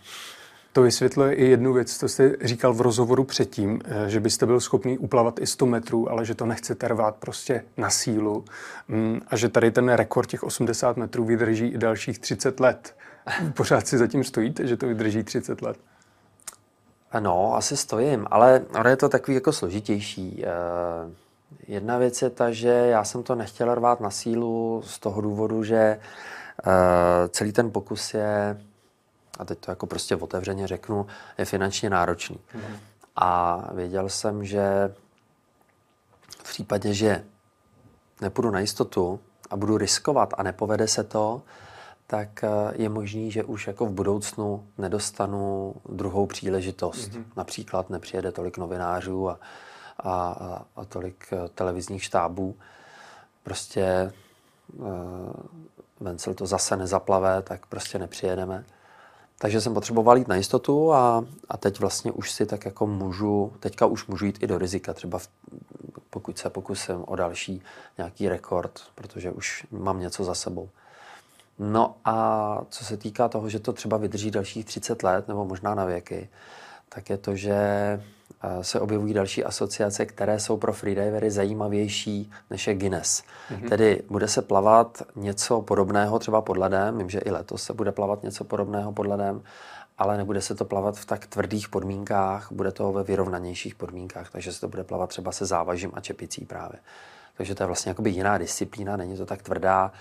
To 0.72 0.82
vysvětluje 0.82 1.34
i 1.34 1.44
jednu 1.44 1.72
věc, 1.72 1.98
co 1.98 2.08
jste 2.08 2.36
říkal 2.40 2.74
v 2.74 2.80
rozhovoru 2.80 3.24
předtím, 3.24 3.80
eh, 3.84 4.10
že 4.10 4.20
byste 4.20 4.46
byl 4.46 4.60
schopný 4.60 4.98
uplavat 4.98 5.40
i 5.40 5.46
100 5.46 5.66
metrů, 5.66 6.10
ale 6.10 6.24
že 6.24 6.34
to 6.34 6.46
nechcete 6.46 6.88
rvát 6.88 7.16
prostě 7.16 7.64
na 7.76 7.90
sílu 7.90 8.44
mm, 8.88 9.20
a 9.28 9.36
že 9.36 9.48
tady 9.48 9.70
ten 9.70 9.88
rekord 9.88 10.28
těch 10.28 10.42
80 10.42 10.96
metrů 10.96 11.24
vydrží 11.24 11.66
i 11.66 11.78
dalších 11.78 12.18
30 12.18 12.60
let. 12.60 12.96
Pořád 13.54 13.86
si 13.86 13.98
zatím 13.98 14.24
stojíte, 14.24 14.66
že 14.66 14.76
to 14.76 14.86
vydrží 14.86 15.22
30 15.22 15.62
let? 15.62 15.78
No, 17.20 17.54
asi 17.56 17.76
stojím, 17.76 18.26
ale 18.30 18.64
ono 18.78 18.90
je 18.90 18.96
to 18.96 19.08
takový 19.08 19.34
jako 19.34 19.52
složitější. 19.52 20.44
Eh, 20.44 20.48
jedna 21.68 21.98
věc 21.98 22.22
je 22.22 22.30
ta, 22.30 22.50
že 22.50 22.68
já 22.68 23.04
jsem 23.04 23.22
to 23.22 23.34
nechtěl 23.34 23.74
rvát 23.74 24.00
na 24.00 24.10
sílu 24.10 24.82
z 24.84 24.98
toho 24.98 25.20
důvodu, 25.20 25.64
že 25.64 25.76
eh, 25.78 27.28
celý 27.28 27.52
ten 27.52 27.70
pokus 27.70 28.14
je, 28.14 28.60
a 29.38 29.44
teď 29.44 29.58
to 29.58 29.70
jako 29.70 29.86
prostě 29.86 30.16
otevřeně 30.16 30.66
řeknu, 30.66 31.06
je 31.38 31.44
finančně 31.44 31.90
náročný. 31.90 32.38
Mm. 32.54 32.76
A 33.16 33.62
věděl 33.74 34.08
jsem, 34.08 34.44
že 34.44 34.94
v 36.38 36.50
případě, 36.50 36.94
že 36.94 37.24
nepůjdu 38.20 38.50
na 38.50 38.60
jistotu 38.60 39.20
a 39.50 39.56
budu 39.56 39.78
riskovat 39.78 40.34
a 40.38 40.42
nepovede 40.42 40.88
se 40.88 41.04
to, 41.04 41.42
tak 42.10 42.44
eh, 42.44 42.48
je 42.74 42.88
možný, 42.88 43.30
že 43.30 43.44
už 43.44 43.66
jako 43.66 43.86
v 43.86 43.90
budoucnu 43.90 44.66
nedostanu 44.78 45.74
druhou 45.88 46.26
příležitost. 46.26 47.12
Mm-hmm. 47.12 47.24
Například 47.36 47.90
nepřijede 47.90 48.32
tolik 48.32 48.58
novinářů 48.58 49.30
a, 49.30 49.38
a, 49.98 50.64
a 50.76 50.84
tolik 50.84 51.26
eh, 51.32 51.48
televizních 51.48 52.04
štábů. 52.04 52.56
Prostě 53.42 54.12
uh, 54.76 54.86
Vencel 56.00 56.34
to 56.34 56.46
zase 56.46 56.76
nezaplave, 56.76 57.42
tak 57.42 57.66
prostě 57.66 57.98
nepřijedeme. 57.98 58.64
takže 59.38 59.60
jsem 59.60 59.74
potřeboval 59.74 60.18
jít 60.18 60.28
na 60.28 60.36
jistotu 60.36 60.92
a, 60.92 61.24
a 61.48 61.56
teď 61.56 61.80
vlastně 61.80 62.12
už 62.12 62.30
si 62.32 62.46
tak 62.46 62.64
jako 62.64 62.86
můžu, 62.86 63.52
teďka 63.60 63.86
už 63.86 64.06
můžu 64.06 64.26
jít 64.26 64.42
i 64.42 64.46
do 64.46 64.58
rizika, 64.58 64.94
třeba 64.94 65.18
v, 65.18 65.28
pokud 66.10 66.38
se 66.38 66.50
pokusím 66.50 67.04
o 67.06 67.16
další 67.16 67.62
nějaký 67.98 68.28
rekord, 68.28 68.80
protože 68.94 69.30
už 69.30 69.66
mám 69.70 70.00
něco 70.00 70.24
za 70.24 70.34
sebou. 70.34 70.68
No 71.58 71.96
a 72.04 72.60
co 72.70 72.84
se 72.84 72.96
týká 72.96 73.28
toho, 73.28 73.48
že 73.48 73.58
to 73.58 73.72
třeba 73.72 73.96
vydrží 73.96 74.30
dalších 74.30 74.64
30 74.64 75.02
let 75.02 75.28
nebo 75.28 75.44
možná 75.44 75.74
na 75.74 75.84
věky, 75.84 76.28
tak 76.88 77.10
je 77.10 77.18
to, 77.18 77.36
že 77.36 77.54
eh, 77.54 78.64
se 78.64 78.80
objevují 78.80 79.14
další 79.14 79.44
asociace, 79.44 80.06
které 80.06 80.40
jsou 80.40 80.56
pro 80.56 80.72
freedivery 80.72 81.30
zajímavější 81.30 82.30
než 82.50 82.66
je 82.66 82.74
Guinness. 82.74 83.22
Mm-hmm. 83.50 83.68
Tedy 83.68 84.02
bude 84.10 84.28
se 84.28 84.42
plavat 84.42 85.02
něco 85.16 85.62
podobného 85.62 86.18
třeba 86.18 86.40
pod 86.40 86.56
ledem, 86.56 86.98
vím, 86.98 87.10
že 87.10 87.18
i 87.18 87.30
letos 87.30 87.62
se 87.62 87.72
bude 87.72 87.92
plavat 87.92 88.22
něco 88.22 88.44
podobného 88.44 88.92
pod 88.92 89.06
ledem, 89.06 89.42
ale 89.98 90.16
nebude 90.16 90.40
se 90.40 90.54
to 90.54 90.64
plavat 90.64 90.96
v 90.96 91.06
tak 91.06 91.26
tvrdých 91.26 91.68
podmínkách, 91.68 92.52
bude 92.52 92.72
to 92.72 92.92
ve 92.92 93.02
vyrovnanějších 93.02 93.74
podmínkách, 93.74 94.30
takže 94.30 94.52
se 94.52 94.60
to 94.60 94.68
bude 94.68 94.84
plavat 94.84 95.08
třeba 95.08 95.32
se 95.32 95.46
závažím 95.46 95.90
a 95.94 96.00
čepicí 96.00 96.44
právě. 96.44 96.78
Takže 97.36 97.54
to 97.54 97.62
je 97.62 97.66
vlastně 97.66 97.90
jakoby 97.90 98.10
jiná 98.10 98.38
disciplína, 98.38 98.96
není 98.96 99.16
to 99.16 99.26
tak 99.26 99.42
tvrdá 99.42 99.92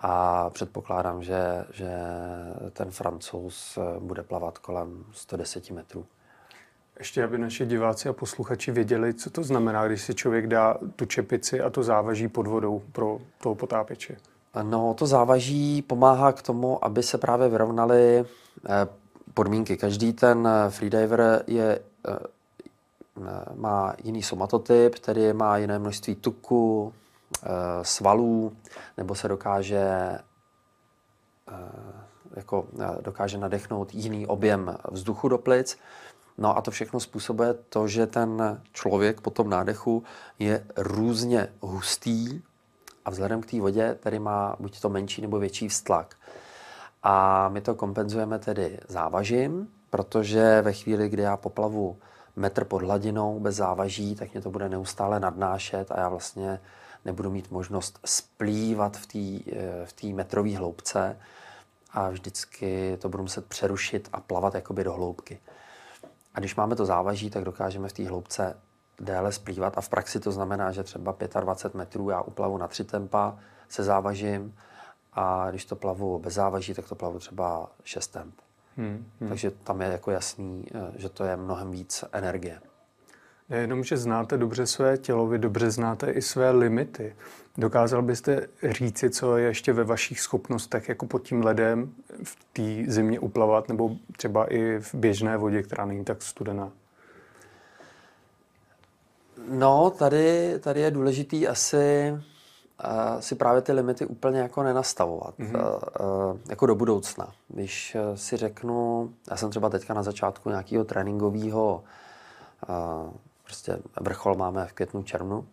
a 0.00 0.50
předpokládám, 0.50 1.22
že, 1.22 1.64
že 1.72 1.90
ten 2.72 2.90
francouz 2.90 3.78
bude 3.98 4.22
plavat 4.22 4.58
kolem 4.58 5.04
110 5.12 5.70
metrů. 5.70 6.06
Ještě, 6.98 7.24
aby 7.24 7.38
naši 7.38 7.66
diváci 7.66 8.08
a 8.08 8.12
posluchači 8.12 8.72
věděli, 8.72 9.14
co 9.14 9.30
to 9.30 9.42
znamená, 9.42 9.86
když 9.86 10.02
si 10.02 10.14
člověk 10.14 10.46
dá 10.46 10.76
tu 10.96 11.04
čepici 11.04 11.60
a 11.60 11.70
to 11.70 11.82
závaží 11.82 12.28
pod 12.28 12.46
vodou 12.46 12.82
pro 12.92 13.18
toho 13.38 13.54
potápěče. 13.54 14.16
No, 14.62 14.94
to 14.94 15.06
závaží 15.06 15.82
pomáhá 15.82 16.32
k 16.32 16.42
tomu, 16.42 16.84
aby 16.84 17.02
se 17.02 17.18
právě 17.18 17.48
vyrovnaly 17.48 18.18
eh, 18.20 18.86
podmínky. 19.34 19.76
Každý 19.76 20.12
ten 20.12 20.48
freediver 20.68 21.44
je, 21.46 21.80
eh, 22.08 22.18
má 23.54 23.94
jiný 24.04 24.22
somatotyp, 24.22 24.98
tedy 24.98 25.32
má 25.32 25.56
jiné 25.56 25.78
množství 25.78 26.14
tuku, 26.14 26.92
eh, 26.96 27.03
svalů, 27.82 28.56
nebo 28.96 29.14
se 29.14 29.28
dokáže 29.28 30.18
jako 32.36 32.66
dokáže 33.00 33.38
nadechnout 33.38 33.94
jiný 33.94 34.26
objem 34.26 34.76
vzduchu 34.90 35.28
do 35.28 35.38
plic. 35.38 35.78
No 36.38 36.56
a 36.56 36.60
to 36.60 36.70
všechno 36.70 37.00
způsobuje 37.00 37.54
to, 37.54 37.88
že 37.88 38.06
ten 38.06 38.60
člověk 38.72 39.20
po 39.20 39.30
tom 39.30 39.50
nádechu 39.50 40.02
je 40.38 40.66
různě 40.76 41.48
hustý 41.60 42.42
a 43.04 43.10
vzhledem 43.10 43.40
k 43.42 43.46
té 43.46 43.60
vodě 43.60 43.94
tedy 44.00 44.18
má 44.18 44.56
buď 44.60 44.80
to 44.80 44.88
menší 44.88 45.22
nebo 45.22 45.38
větší 45.38 45.68
vztlak. 45.68 46.14
A 47.02 47.48
my 47.48 47.60
to 47.60 47.74
kompenzujeme 47.74 48.38
tedy 48.38 48.80
závažím, 48.88 49.68
protože 49.90 50.62
ve 50.62 50.72
chvíli, 50.72 51.08
kdy 51.08 51.22
já 51.22 51.36
poplavu 51.36 51.96
metr 52.36 52.64
pod 52.64 52.82
hladinou 52.82 53.40
bez 53.40 53.54
závaží, 53.54 54.14
tak 54.14 54.32
mě 54.32 54.40
to 54.40 54.50
bude 54.50 54.68
neustále 54.68 55.20
nadnášet 55.20 55.92
a 55.92 56.00
já 56.00 56.08
vlastně 56.08 56.60
nebudu 57.04 57.30
mít 57.30 57.50
možnost 57.50 57.98
splývat 58.04 58.96
v 58.96 59.06
té 59.06 60.12
v 60.12 60.14
metrové 60.14 60.56
hloubce 60.56 61.16
a 61.90 62.08
vždycky 62.10 62.98
to 63.00 63.08
budu 63.08 63.22
muset 63.22 63.46
přerušit 63.46 64.08
a 64.12 64.20
plavat 64.20 64.54
jakoby 64.54 64.84
do 64.84 64.92
hloubky. 64.92 65.40
A 66.34 66.40
když 66.40 66.56
máme 66.56 66.76
to 66.76 66.86
závaží, 66.86 67.30
tak 67.30 67.44
dokážeme 67.44 67.88
v 67.88 67.92
té 67.92 68.08
hloubce 68.08 68.56
déle 69.00 69.32
splývat 69.32 69.78
a 69.78 69.80
v 69.80 69.88
praxi 69.88 70.20
to 70.20 70.32
znamená, 70.32 70.72
že 70.72 70.82
třeba 70.82 71.16
25 71.40 71.78
metrů 71.78 72.10
já 72.10 72.20
uplavu 72.20 72.58
na 72.58 72.68
3 72.68 72.84
tempa 72.84 73.38
se 73.68 73.84
závažím 73.84 74.54
a 75.12 75.50
když 75.50 75.64
to 75.64 75.76
plavu 75.76 76.18
bez 76.18 76.34
závaží, 76.34 76.74
tak 76.74 76.88
to 76.88 76.94
plavu 76.94 77.18
třeba 77.18 77.70
6 77.84 78.06
temp. 78.06 78.34
Hmm, 78.76 79.06
hmm. 79.20 79.28
Takže 79.28 79.50
tam 79.50 79.80
je 79.80 79.88
jako 79.88 80.10
jasný, 80.10 80.66
eh, 80.74 80.92
že 80.96 81.08
to 81.08 81.24
je 81.24 81.36
mnohem 81.36 81.70
víc 81.70 82.04
energie. 82.12 82.60
Nejenom, 83.48 83.84
že 83.84 83.96
znáte 83.96 84.36
dobře 84.38 84.66
své 84.66 84.98
tělo, 84.98 85.26
vy 85.26 85.38
dobře 85.38 85.70
znáte 85.70 86.10
i 86.10 86.22
své 86.22 86.50
limity. 86.50 87.16
Dokázal 87.58 88.02
byste 88.02 88.46
říci, 88.62 89.10
co 89.10 89.36
je 89.36 89.46
ještě 89.46 89.72
ve 89.72 89.84
vašich 89.84 90.20
schopnostech 90.20 90.88
jako 90.88 91.06
pod 91.06 91.22
tím 91.22 91.44
ledem 91.44 91.92
v 92.24 92.36
té 92.52 92.92
zimě 92.92 93.20
uplavat, 93.20 93.68
nebo 93.68 93.90
třeba 94.16 94.52
i 94.52 94.78
v 94.80 94.94
běžné 94.94 95.36
vodě, 95.36 95.62
která 95.62 95.84
není 95.84 96.04
tak 96.04 96.22
studená? 96.22 96.70
No, 99.48 99.90
tady, 99.90 100.58
tady 100.60 100.80
je 100.80 100.90
důležitý 100.90 101.48
asi 101.48 102.12
uh, 102.12 103.20
si 103.20 103.34
právě 103.34 103.62
ty 103.62 103.72
limity 103.72 104.06
úplně 104.06 104.40
jako 104.40 104.62
nenastavovat. 104.62 105.38
Mm-hmm. 105.38 105.60
Uh, 105.60 106.32
uh, 106.32 106.38
jako 106.48 106.66
do 106.66 106.74
budoucna. 106.74 107.32
Když 107.48 107.96
si 108.14 108.36
řeknu, 108.36 109.10
já 109.30 109.36
jsem 109.36 109.50
třeba 109.50 109.68
teďka 109.68 109.94
na 109.94 110.02
začátku 110.02 110.48
nějakého 110.48 110.84
tréninkového 110.84 111.84
prostě 113.44 113.78
vrchol 114.00 114.34
máme 114.34 114.66
v 114.66 114.72
květnu, 114.72 115.02
červnu, 115.02 115.48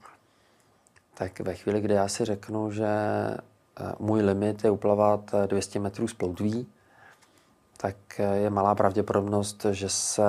tak 1.14 1.40
ve 1.40 1.56
chvíli, 1.56 1.82
kdy 1.82 1.94
já 1.94 2.08
si 2.08 2.26
řeknu, 2.26 2.72
že 2.72 2.88
eh, 2.88 3.94
můj 4.00 4.22
limit 4.22 4.64
je 4.64 4.72
uplavat 4.72 5.32
200 5.48 5.80
eh, 5.80 5.82
metrů 5.82 6.08
z 6.08 6.14
ploutví, 6.14 6.68
tak 7.78 7.96
eh, 8.20 8.38
je 8.38 8.50
malá 8.50 8.76
pravděpodobnost, 8.76 9.66
že, 9.72 9.90
se, 9.90 10.24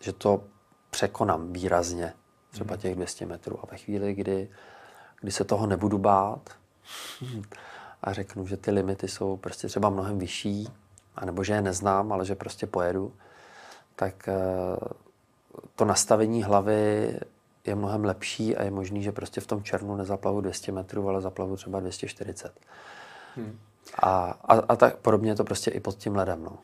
že 0.00 0.12
to 0.12 0.44
překonám 0.90 1.52
výrazně, 1.52 2.12
třeba 2.50 2.76
těch 2.76 2.94
200 2.94 3.26
metrů. 3.26 3.58
A 3.62 3.66
ve 3.70 3.76
chvíli, 3.76 4.14
kdy, 4.14 4.48
kdy 5.20 5.32
se 5.32 5.44
toho 5.44 5.66
nebudu 5.66 5.98
bát 5.98 6.50
a 8.02 8.12
řeknu, 8.12 8.46
že 8.46 8.56
ty 8.56 8.70
limity 8.70 9.08
jsou 9.08 9.36
prostě 9.36 9.68
třeba 9.68 9.90
mnohem 9.90 10.18
vyšší, 10.18 10.68
anebo 11.16 11.44
že 11.44 11.52
je 11.52 11.62
neznám, 11.62 12.12
ale 12.12 12.24
že 12.24 12.34
prostě 12.34 12.66
pojedu, 12.66 13.12
tak 13.96 14.28
to 15.76 15.84
nastavení 15.84 16.42
hlavy 16.42 17.12
je 17.64 17.74
mnohem 17.74 18.04
lepší 18.04 18.56
a 18.56 18.62
je 18.62 18.70
možný, 18.70 19.02
že 19.02 19.12
prostě 19.12 19.40
v 19.40 19.46
tom 19.46 19.62
černu 19.62 19.96
nezaplavu 19.96 20.40
200 20.40 20.72
metrů, 20.72 21.08
ale 21.08 21.20
zaplavu 21.20 21.56
třeba 21.56 21.80
240. 21.80 22.52
Hmm. 23.36 23.58
A, 24.02 24.38
a, 24.44 24.54
a 24.54 24.76
tak 24.76 24.96
podobně 24.96 25.30
je 25.30 25.34
to 25.34 25.44
prostě 25.44 25.70
i 25.70 25.80
pod 25.80 25.96
tím 25.96 26.16
ledem. 26.16 26.44
No. 26.44 26.58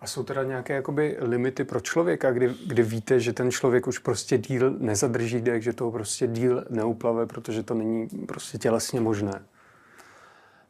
A 0.00 0.06
jsou 0.06 0.22
teda 0.22 0.42
nějaké 0.42 0.74
jakoby 0.74 1.16
limity 1.20 1.64
pro 1.64 1.80
člověka, 1.80 2.32
kdy, 2.32 2.54
kdy 2.66 2.82
víte, 2.82 3.20
že 3.20 3.32
ten 3.32 3.50
člověk 3.50 3.86
už 3.86 3.98
prostě 3.98 4.38
díl 4.38 4.70
nezadrží 4.70 5.40
dech, 5.40 5.62
že 5.62 5.72
toho 5.72 5.92
prostě 5.92 6.26
díl 6.26 6.64
neuplave, 6.70 7.26
protože 7.26 7.62
to 7.62 7.74
není 7.74 8.08
prostě 8.08 8.58
tělesně 8.58 9.00
možné? 9.00 9.42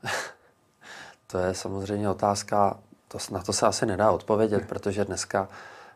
to 1.27 1.39
je 1.39 1.55
samozřejmě 1.55 2.11
otázka, 2.11 2.79
to, 3.09 3.19
na 3.31 3.43
to 3.43 3.53
se 3.53 3.67
asi 3.67 3.87
nedá 3.87 4.11
odpovědět, 4.11 4.69
protože 4.69 5.05
dneska 5.05 5.49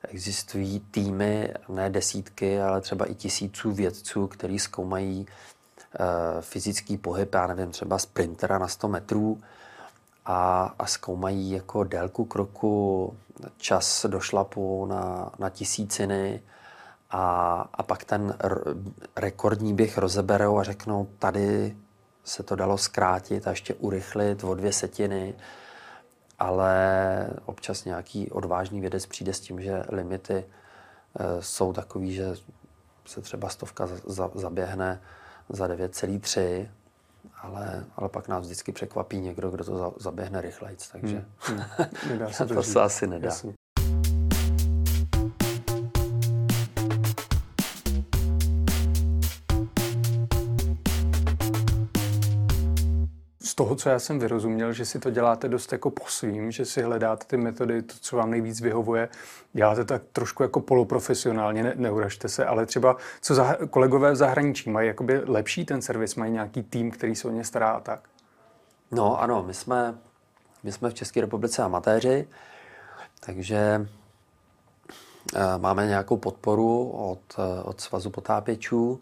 Existují 0.09 0.80
týmy, 0.80 1.54
ne 1.69 1.90
desítky, 1.90 2.61
ale 2.61 2.80
třeba 2.80 3.04
i 3.04 3.14
tisíců 3.14 3.73
vědců, 3.73 4.26
kteří 4.26 4.59
zkoumají 4.59 5.26
uh, 5.26 6.07
fyzický 6.40 6.97
pohyb, 6.97 7.35
já 7.35 7.47
nevím, 7.47 7.71
třeba 7.71 7.99
sprintera 7.99 8.59
na 8.59 8.69
100 8.69 8.88
metrů 8.88 9.40
a, 10.26 10.75
a 10.78 10.87
zkoumají 10.87 11.50
jako 11.50 11.85
délku 11.85 12.25
kroku, 12.25 13.16
čas 13.59 14.07
do 14.09 14.21
šlapu 14.21 14.87
na, 14.87 15.33
na 15.38 15.50
tisíciny 15.50 16.42
a, 17.11 17.54
a 17.75 17.83
pak 17.83 18.04
ten 18.04 18.35
r- 18.38 18.75
rekordní 19.16 19.75
běh 19.75 19.99
rozeberou 19.99 20.59
a 20.59 20.62
řeknou, 20.62 21.09
tady 21.19 21.76
se 22.25 22.42
to 22.42 22.57
dalo 22.57 22.78
zkrátit 22.78 23.47
a 23.47 23.50
ještě 23.50 23.75
urychlit 23.75 24.45
o 24.45 24.54
dvě 24.54 24.73
setiny 24.73 25.35
ale 26.40 27.30
občas 27.44 27.85
nějaký 27.85 28.30
odvážný 28.30 28.80
vědec 28.80 29.06
přijde 29.06 29.32
s 29.35 29.40
tím, 29.40 29.61
že 29.61 29.82
limity 29.88 30.35
e, 30.35 30.44
jsou 31.42 31.73
takový, 31.73 32.14
že 32.14 32.35
se 33.06 33.20
třeba 33.20 33.49
stovka 33.49 33.87
za, 33.87 34.30
zaběhne 34.35 35.00
za 35.49 35.68
9,3, 35.68 36.68
ale, 37.42 37.85
ale 37.97 38.09
pak 38.09 38.28
nás 38.28 38.44
vždycky 38.44 38.73
překvapí 38.73 39.20
někdo, 39.20 39.50
kdo 39.50 39.64
to 39.64 39.78
za, 39.78 39.92
zaběhne 39.97 40.40
rychleji, 40.40 40.76
takže 40.92 41.25
hmm. 41.38 41.59
Hmm. 41.59 42.26
To, 42.49 42.54
to 42.54 42.62
se 42.62 42.80
asi 42.80 43.06
nedá. 43.06 43.28
Jasně. 43.28 43.59
Toho, 53.60 53.76
co 53.76 53.88
já 53.88 53.98
jsem 53.98 54.18
vyrozuměl, 54.18 54.72
že 54.72 54.84
si 54.84 54.98
to 54.98 55.10
děláte 55.10 55.48
dost 55.48 55.72
jako 55.72 55.90
po 55.90 56.06
svým, 56.06 56.50
že 56.50 56.64
si 56.64 56.82
hledáte 56.82 57.26
ty 57.26 57.36
metody, 57.36 57.82
to, 57.82 57.94
co 58.00 58.16
vám 58.16 58.30
nejvíc 58.30 58.60
vyhovuje, 58.60 59.08
děláte 59.52 59.84
tak 59.84 60.02
trošku 60.12 60.42
jako 60.42 60.60
poloprofesionálně, 60.60 61.62
ne, 61.62 61.72
neuražte 61.76 62.28
se, 62.28 62.44
ale 62.44 62.66
třeba 62.66 62.96
co 63.20 63.34
za, 63.34 63.56
kolegové 63.70 64.12
v 64.12 64.16
zahraničí 64.16 64.70
mají 64.70 64.88
jakoby 64.88 65.22
lepší 65.26 65.64
ten 65.64 65.82
servis, 65.82 66.14
mají 66.14 66.32
nějaký 66.32 66.62
tým, 66.62 66.90
který 66.90 67.14
se 67.14 67.28
o 67.28 67.30
ně 67.30 67.44
stará 67.44 67.70
a 67.70 67.80
tak? 67.80 68.08
No 68.90 69.22
ano, 69.22 69.44
my 69.46 69.54
jsme, 69.54 69.94
my 70.62 70.72
jsme 70.72 70.90
v 70.90 70.94
České 70.94 71.20
republice 71.20 71.62
amatéři, 71.62 72.28
takže 73.20 73.86
uh, 75.34 75.40
máme 75.58 75.86
nějakou 75.86 76.16
podporu 76.16 76.90
od, 76.90 77.20
uh, 77.38 77.68
od 77.68 77.80
Svazu 77.80 78.10
potápěčů, 78.10 79.00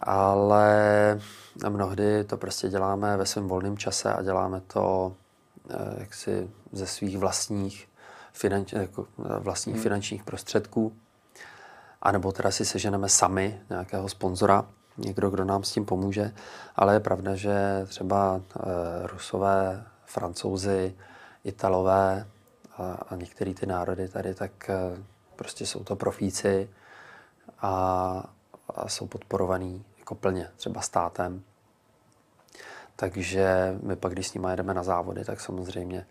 ale 0.00 1.20
mnohdy 1.68 2.24
to 2.24 2.36
prostě 2.36 2.68
děláme 2.68 3.16
ve 3.16 3.26
svém 3.26 3.48
volném 3.48 3.78
čase 3.78 4.12
a 4.12 4.22
děláme 4.22 4.60
to 4.60 5.12
jaksi 5.98 6.50
ze 6.72 6.86
svých 6.86 7.18
vlastních, 7.18 7.88
finanč, 8.32 8.72
jako 8.72 9.06
vlastních 9.38 9.76
hmm. 9.76 9.82
finančních 9.82 10.24
prostředků. 10.24 10.92
A 12.02 12.12
nebo 12.12 12.32
teda 12.32 12.50
si 12.50 12.64
seženeme 12.64 13.08
sami 13.08 13.60
nějakého 13.70 14.08
sponzora, 14.08 14.66
někdo, 14.98 15.30
kdo 15.30 15.44
nám 15.44 15.64
s 15.64 15.72
tím 15.72 15.84
pomůže. 15.84 16.34
Ale 16.76 16.94
je 16.94 17.00
pravda, 17.00 17.34
že 17.34 17.86
třeba 17.86 18.40
Rusové, 19.02 19.84
Francouzi, 20.04 20.94
Italové 21.44 22.26
a, 22.76 22.92
a 23.08 23.16
některé 23.16 23.54
ty 23.54 23.66
národy 23.66 24.08
tady, 24.08 24.34
tak 24.34 24.70
prostě 25.36 25.66
jsou 25.66 25.84
to 25.84 25.96
profíci 25.96 26.70
a, 27.62 28.24
a 28.74 28.88
jsou 28.88 29.06
podporovaný 29.06 29.84
jako 29.98 30.14
plně, 30.14 30.48
třeba 30.56 30.80
státem. 30.80 31.42
Takže 32.96 33.78
my 33.82 33.96
pak, 33.96 34.12
když 34.12 34.28
s 34.28 34.34
nimi 34.34 34.46
jedeme 34.50 34.74
na 34.74 34.82
závody, 34.82 35.24
tak 35.24 35.40
samozřejmě 35.40 36.06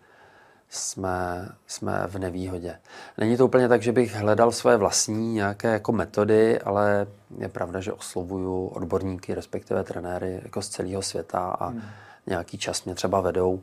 jsme, 0.68 1.48
jsme 1.66 2.04
v 2.06 2.18
nevýhodě. 2.18 2.78
Není 3.18 3.36
to 3.36 3.44
úplně 3.44 3.68
tak, 3.68 3.82
že 3.82 3.92
bych 3.92 4.14
hledal 4.14 4.52
své 4.52 4.76
vlastní 4.76 5.34
nějaké 5.34 5.72
jako 5.72 5.92
metody, 5.92 6.60
ale 6.60 7.06
je 7.38 7.48
pravda, 7.48 7.80
že 7.80 7.92
oslovuju 7.92 8.66
odborníky, 8.66 9.34
respektive 9.34 9.84
trenéry 9.84 10.40
jako 10.42 10.62
z 10.62 10.68
celého 10.68 11.02
světa 11.02 11.40
a 11.40 11.66
hmm. 11.66 11.82
nějaký 12.26 12.58
čas 12.58 12.84
mě 12.84 12.94
třeba 12.94 13.20
vedou 13.20 13.62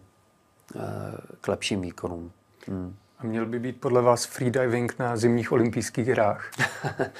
eh, 0.75 0.79
k 1.41 1.47
lepším 1.47 1.81
výkonům. 1.81 2.31
Hmm. 2.67 2.95
A 3.19 3.23
měl 3.23 3.45
by 3.45 3.59
být 3.59 3.81
podle 3.81 4.01
vás 4.01 4.25
freediving 4.25 4.99
na 4.99 5.17
zimních 5.17 5.51
olympijských 5.51 6.07
hrách? 6.07 6.51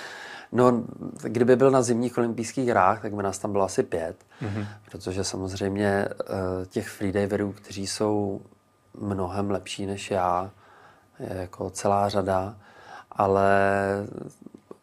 no, 0.52 0.84
kdyby 1.22 1.56
byl 1.56 1.72
na 1.72 1.82
zimních 1.82 2.18
olympijských 2.18 2.68
hrách, 2.68 3.02
tak 3.02 3.14
by 3.14 3.24
nás 3.24 3.40
tam 3.40 3.52
bylo 3.52 3.64
asi 3.64 3.84
pět, 3.84 4.16
mm-hmm. 4.42 4.68
protože 4.92 5.24
samozřejmě 5.24 5.88
eh, 5.88 6.66
těch 6.70 6.90
freediverů, 6.90 7.52
kteří 7.52 7.88
jsou 7.88 8.42
mnohem 9.00 9.52
lepší 9.52 9.86
než 9.86 10.12
já, 10.12 10.52
je 11.20 11.38
jako 11.38 11.70
celá 11.70 12.10
řada, 12.10 12.56
ale 13.12 13.52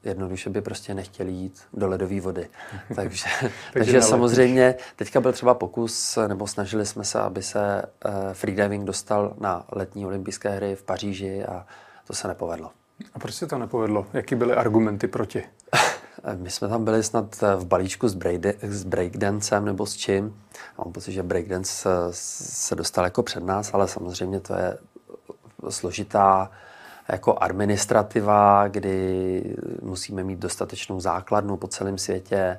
jednoduše 0.05 0.51
by 0.51 0.61
prostě 0.61 0.95
nechtěli 0.95 1.33
jít 1.33 1.63
do 1.73 1.89
ledové 1.89 2.21
vody. 2.21 2.49
takže 2.95 3.29
takže 3.73 4.03
samozřejmě 4.03 4.75
teďka 4.97 5.21
byl 5.21 5.33
třeba 5.33 5.55
pokus, 5.55 6.19
nebo 6.27 6.47
snažili 6.47 6.87
jsme 6.87 7.05
se, 7.05 7.21
aby 7.21 7.43
se 7.43 7.83
uh, 8.05 8.13
freediving 8.33 8.85
dostal 8.85 9.35
na 9.41 9.65
letní 9.73 10.07
olympijské 10.07 10.51
hry 10.51 10.77
v 10.77 10.83
Paříži 10.83 11.45
a 11.45 11.67
to 12.07 12.15
se 12.15 12.29
nepovedlo. 12.29 12.71
A 13.15 13.19
proč 13.19 13.35
se 13.35 13.47
to 13.47 13.59
nepovedlo? 13.59 14.07
Jaký 14.13 14.35
byly 14.35 14.55
argumenty 14.55 15.09
proti? 15.09 15.43
My 16.37 16.51
jsme 16.51 16.69
tam 16.69 16.85
byli 16.85 17.03
snad 17.03 17.43
v 17.57 17.65
balíčku 17.65 18.09
s, 18.09 18.15
break, 18.15 18.41
s 18.63 18.85
breakdancem 18.85 19.65
nebo 19.65 19.87
s 19.87 19.97
čím. 19.97 20.43
Mám 20.79 20.93
pocit, 20.93 21.13
že 21.13 21.23
breakdance 21.23 21.89
se 22.11 22.75
dostal 22.75 23.05
jako 23.05 23.23
před 23.23 23.45
nás, 23.45 23.75
ale 23.75 23.89
samozřejmě 23.89 24.41
to 24.41 24.55
je 24.55 24.79
složitá 25.69 26.51
jako 27.09 27.35
administrativa, 27.39 28.69
kdy 28.69 29.57
musíme 29.83 30.25
mít 30.25 30.39
dostatečnou 30.39 31.01
základnu 31.01 31.57
po 31.57 31.69
celém 31.69 31.99
světě, 31.99 32.59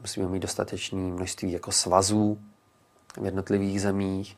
musíme 0.00 0.26
mít 0.26 0.40
dostatečné 0.40 0.98
množství 0.98 1.52
jako 1.52 1.72
svazů 1.72 2.38
v 3.20 3.24
jednotlivých 3.24 3.80
zemích. 3.80 4.36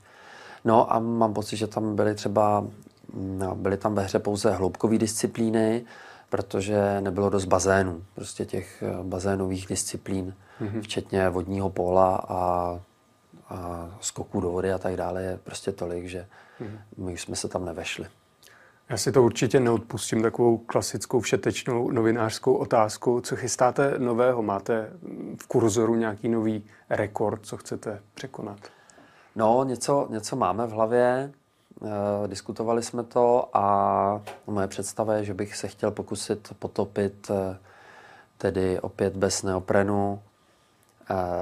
No 0.65 0.93
a 0.93 0.99
mám 0.99 1.35
pocit, 1.35 1.57
že 1.57 1.67
tam 1.67 1.97
byly 1.97 2.15
třeba, 2.15 2.65
byly 3.55 3.77
tam 3.77 3.95
ve 3.95 4.03
hře 4.03 4.19
pouze 4.19 4.51
hloubkové 4.51 4.99
disciplíny, 4.99 5.85
protože 6.29 7.01
nebylo 7.01 7.31
dost 7.31 7.45
bazénů, 7.45 8.05
prostě 8.15 8.45
těch 8.45 8.83
eh, 8.83 9.03
bazénových 9.03 9.67
disciplín, 9.67 10.35
mm-hmm. 10.61 10.83
včetně 10.83 11.29
vodního 11.29 11.71
póla 11.71 12.17
a, 12.29 12.81
a 13.49 13.91
skoků 14.01 14.41
do 14.41 14.51
vody 14.51 14.73
a 14.73 14.79
tak 14.79 14.97
dále 14.97 15.23
je 15.23 15.39
prostě 15.45 15.73
tolik, 15.73 16.07
že 16.07 16.27
mm-hmm. 16.61 16.79
my 16.97 17.13
už 17.13 17.23
jsme 17.23 17.37
se 17.37 17.49
tam 17.49 17.65
nevešli. 17.65 18.07
Já 18.91 18.97
si 18.97 19.13
to 19.13 19.23
určitě 19.23 19.61
neodpustím, 19.61 20.23
takovou 20.23 20.59
klasickou 20.59 21.21
všetečnou 21.21 21.91
novinářskou 21.91 22.55
otázku. 22.55 23.21
Co 23.21 23.37
chystáte 23.37 23.95
nového? 23.99 24.43
Máte 24.43 24.91
v 25.43 25.47
kurzoru 25.47 25.95
nějaký 25.95 26.29
nový 26.29 26.65
rekord, 26.91 27.47
co 27.47 27.57
chcete 27.57 28.01
překonat? 28.15 28.59
No, 29.37 29.65
něco, 29.65 30.07
něco 30.11 30.37
máme 30.37 30.67
v 30.67 30.71
hlavě. 30.71 31.33
E, 32.25 32.29
diskutovali 32.29 32.83
jsme 32.83 33.05
to 33.05 33.57
a 33.57 34.23
moje 34.47 34.69
představa 34.69 35.15
je, 35.15 35.25
že 35.25 35.35
bych 35.35 35.57
se 35.57 35.69
chtěl 35.69 35.91
pokusit 35.91 36.53
potopit 36.59 37.31
e, 37.31 37.59
tedy 38.39 38.81
opět 38.81 39.17
bez 39.17 39.43
neoprenu 39.43 40.23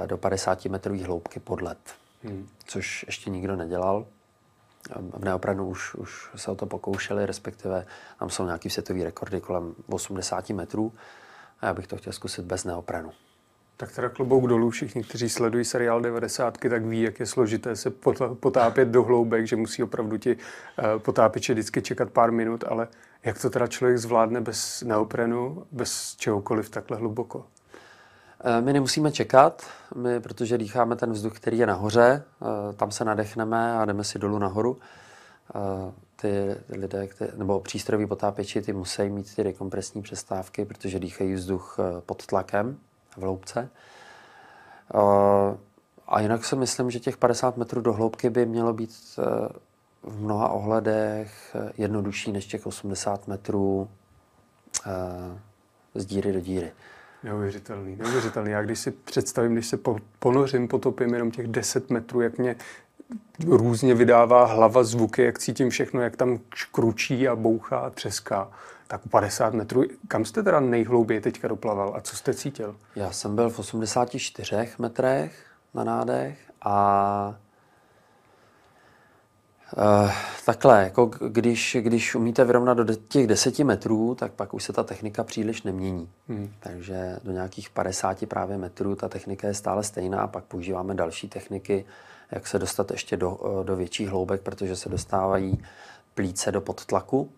e, 0.03 0.07
do 0.07 0.17
50 0.17 0.65
metrů 0.65 0.97
hloubky 1.03 1.39
pod 1.39 1.61
led, 1.61 1.77
hmm. 2.23 2.47
což 2.65 3.03
ještě 3.07 3.29
nikdo 3.29 3.55
nedělal 3.55 4.05
v 4.95 5.25
neoprenu 5.25 5.67
už, 5.67 5.95
už 5.95 6.29
se 6.35 6.51
o 6.51 6.55
to 6.55 6.65
pokoušeli, 6.65 7.25
respektive 7.25 7.85
tam 8.19 8.29
jsou 8.29 8.45
nějaký 8.45 8.69
světový 8.69 9.03
rekordy 9.03 9.41
kolem 9.41 9.75
80 9.89 10.49
metrů 10.49 10.93
a 11.61 11.65
já 11.65 11.73
bych 11.73 11.87
to 11.87 11.97
chtěl 11.97 12.13
zkusit 12.13 12.45
bez 12.45 12.63
neoprenu. 12.63 13.11
Tak 13.79 13.91
teda 13.91 14.09
klobouk 14.09 14.47
dolů, 14.47 14.69
všichni, 14.69 15.03
kteří 15.03 15.29
sledují 15.29 15.65
seriál 15.65 16.01
90, 16.01 16.57
tak 16.57 16.85
ví, 16.85 17.01
jak 17.01 17.19
je 17.19 17.25
složité 17.25 17.75
se 17.75 17.91
potápět 18.39 18.87
do 18.87 19.03
hloubek, 19.03 19.47
že 19.47 19.55
musí 19.55 19.83
opravdu 19.83 20.17
ti 20.17 20.37
eh, 20.37 20.99
potápěči 20.99 21.53
vždycky 21.53 21.81
čekat 21.81 22.09
pár 22.09 22.31
minut, 22.31 22.63
ale 22.67 22.87
jak 23.23 23.41
to 23.41 23.49
teda 23.49 23.67
člověk 23.67 23.97
zvládne 23.97 24.41
bez 24.41 24.81
neoprenu, 24.81 25.65
bez 25.71 26.15
čehokoliv 26.15 26.69
takhle 26.69 26.97
hluboko? 26.97 27.45
Eh, 28.43 28.61
my 28.61 28.73
nemusíme 28.73 29.11
čekat, 29.11 29.67
my, 29.95 30.19
protože 30.19 30.57
dýcháme 30.57 30.95
ten 30.95 31.11
vzduch, 31.11 31.33
který 31.33 31.57
je 31.57 31.67
nahoře, 31.67 32.23
eh, 32.41 32.73
tam 32.73 32.91
se 32.91 33.05
nadechneme 33.05 33.77
a 33.77 33.85
jdeme 33.85 34.03
si 34.03 34.19
dolů 34.19 34.39
nahoru. 34.39 34.79
Ty 36.15 36.55
lidé, 36.69 37.07
které, 37.07 37.31
nebo 37.35 37.59
přístrojoví 37.59 38.07
potápěči, 38.07 38.61
ty 38.61 38.73
musí 38.73 39.09
mít 39.09 39.35
ty 39.35 39.43
dekompresní 39.43 40.01
přestávky, 40.01 40.65
protože 40.65 40.99
dýchají 40.99 41.33
vzduch 41.33 41.77
pod 42.05 42.25
tlakem 42.25 42.77
v 43.17 43.21
hloubce. 43.21 43.69
A 46.07 46.19
jinak 46.19 46.45
si 46.45 46.55
myslím, 46.55 46.91
že 46.91 46.99
těch 46.99 47.17
50 47.17 47.57
metrů 47.57 47.81
do 47.81 47.93
hloubky 47.93 48.29
by 48.29 48.45
mělo 48.45 48.73
být 48.73 49.19
v 50.03 50.21
mnoha 50.21 50.49
ohledech 50.49 51.55
jednodušší 51.77 52.31
než 52.31 52.45
těch 52.45 52.67
80 52.67 53.27
metrů 53.27 53.89
z 55.95 56.05
díry 56.05 56.33
do 56.33 56.39
díry. 56.39 56.71
Neuvěřitelný, 57.23 57.95
neuvěřitelný. 57.95 58.51
Já 58.51 58.61
když 58.63 58.79
si 58.79 58.91
představím, 58.91 59.53
když 59.53 59.67
se 59.67 59.79
ponořím, 60.19 60.67
potopím 60.67 61.13
jenom 61.13 61.31
těch 61.31 61.47
10 61.47 61.89
metrů, 61.89 62.21
jak 62.21 62.37
mě 62.37 62.55
různě 63.47 63.95
vydává 63.95 64.45
hlava 64.45 64.83
zvuky, 64.83 65.23
jak 65.23 65.39
cítím 65.39 65.69
všechno, 65.69 66.01
jak 66.01 66.15
tam 66.15 66.39
škručí 66.55 67.27
a 67.27 67.35
bouchá 67.35 67.77
a 67.79 67.89
třeská. 67.89 68.51
Tak 68.91 69.01
50 69.09 69.53
metrů. 69.53 69.83
Kam 70.07 70.25
jste 70.25 70.43
teda 70.43 70.59
nejhlouběji 70.59 71.21
teďka 71.21 71.47
doplaval 71.47 71.93
a 71.95 72.01
co 72.01 72.15
jste 72.15 72.33
cítil? 72.33 72.75
Já 72.95 73.11
jsem 73.11 73.35
byl 73.35 73.49
v 73.49 73.59
84 73.59 74.69
metrech 74.79 75.45
na 75.73 75.83
nádech 75.83 76.39
a 76.61 77.35
Uh, 79.77 80.11
takhle, 80.45 80.83
jako 80.83 81.05
když, 81.05 81.77
když 81.79 82.15
umíte 82.15 82.45
vyrovnat 82.45 82.77
do 82.77 82.95
těch 82.95 83.27
deseti 83.27 83.63
metrů, 83.63 84.15
tak 84.15 84.31
pak 84.31 84.53
už 84.53 84.63
se 84.63 84.73
ta 84.73 84.83
technika 84.83 85.23
příliš 85.23 85.63
nemění. 85.63 86.09
Hmm. 86.27 86.53
Takže 86.59 87.19
do 87.23 87.31
nějakých 87.31 87.69
50 87.69 88.25
právě 88.25 88.57
metrů 88.57 88.95
ta 88.95 89.09
technika 89.09 89.47
je 89.47 89.53
stále 89.53 89.83
stejná, 89.83 90.27
pak 90.27 90.43
používáme 90.43 90.95
další 90.95 91.29
techniky, 91.29 91.85
jak 92.31 92.47
se 92.47 92.59
dostat 92.59 92.91
ještě 92.91 93.17
do, 93.17 93.37
eh, 93.61 93.63
do 93.63 93.75
větších 93.75 94.09
hloubek, 94.09 94.41
protože 94.41 94.75
se 94.75 94.89
dostávají 94.89 95.63
plíce 96.13 96.51
do 96.51 96.61
podtlaku. 96.61 97.31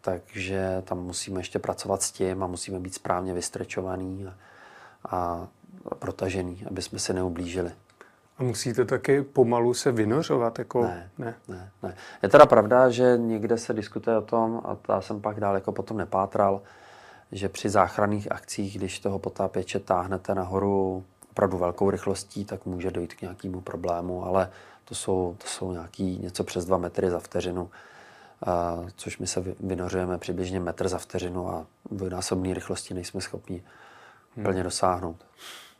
Takže 0.00 0.82
tam 0.84 0.98
musíme 0.98 1.40
ještě 1.40 1.58
pracovat 1.58 2.02
s 2.02 2.12
tím 2.12 2.42
a 2.42 2.46
musíme 2.46 2.80
být 2.80 2.94
správně 2.94 3.34
vystrečovaný 3.34 4.26
a, 4.26 4.34
a 5.16 5.48
protažený, 5.94 6.64
aby 6.70 6.82
jsme 6.82 6.98
se 6.98 7.12
neublížili. 7.12 7.72
A 8.38 8.42
musíte 8.42 8.84
taky 8.84 9.22
pomalu 9.22 9.74
se 9.74 9.92
vynořovat? 9.92 10.58
Jako... 10.58 10.82
Ne, 10.82 11.10
ne, 11.18 11.34
ne, 11.48 11.70
ne. 11.82 11.96
Je 12.22 12.28
teda 12.28 12.46
pravda, 12.46 12.90
že 12.90 13.18
někde 13.18 13.58
se 13.58 13.72
diskutuje 13.72 14.16
o 14.16 14.22
tom, 14.22 14.62
a 14.64 14.92
já 14.92 15.00
jsem 15.00 15.20
pak 15.20 15.40
dál 15.40 15.54
jako 15.54 15.72
potom 15.72 15.96
nepátral, 15.96 16.62
že 17.32 17.48
při 17.48 17.68
záchranných 17.68 18.32
akcích, 18.32 18.78
když 18.78 19.00
toho 19.00 19.18
potápěče 19.18 19.80
táhnete 19.80 20.34
nahoru 20.34 21.04
opravdu 21.30 21.58
velkou 21.58 21.90
rychlostí, 21.90 22.44
tak 22.44 22.66
může 22.66 22.90
dojít 22.90 23.14
k 23.14 23.22
nějakému 23.22 23.60
problému, 23.60 24.24
ale 24.24 24.50
to 24.84 24.94
jsou, 24.94 25.36
to 25.38 25.46
jsou 25.46 25.72
nějaký 25.72 26.18
něco 26.18 26.44
přes 26.44 26.64
dva 26.64 26.78
metry 26.78 27.10
za 27.10 27.18
vteřinu, 27.18 27.70
a, 28.42 28.84
což 28.96 29.18
my 29.18 29.26
se 29.26 29.44
vynořujeme 29.60 30.18
přibližně 30.18 30.60
metr 30.60 30.88
za 30.88 30.98
vteřinu 30.98 31.50
a 31.50 31.66
dvojnásobné 31.90 32.54
rychlosti 32.54 32.94
nejsme 32.94 33.20
schopni 33.20 33.62
hmm. 34.36 34.44
plně 34.44 34.62
dosáhnout. 34.62 35.16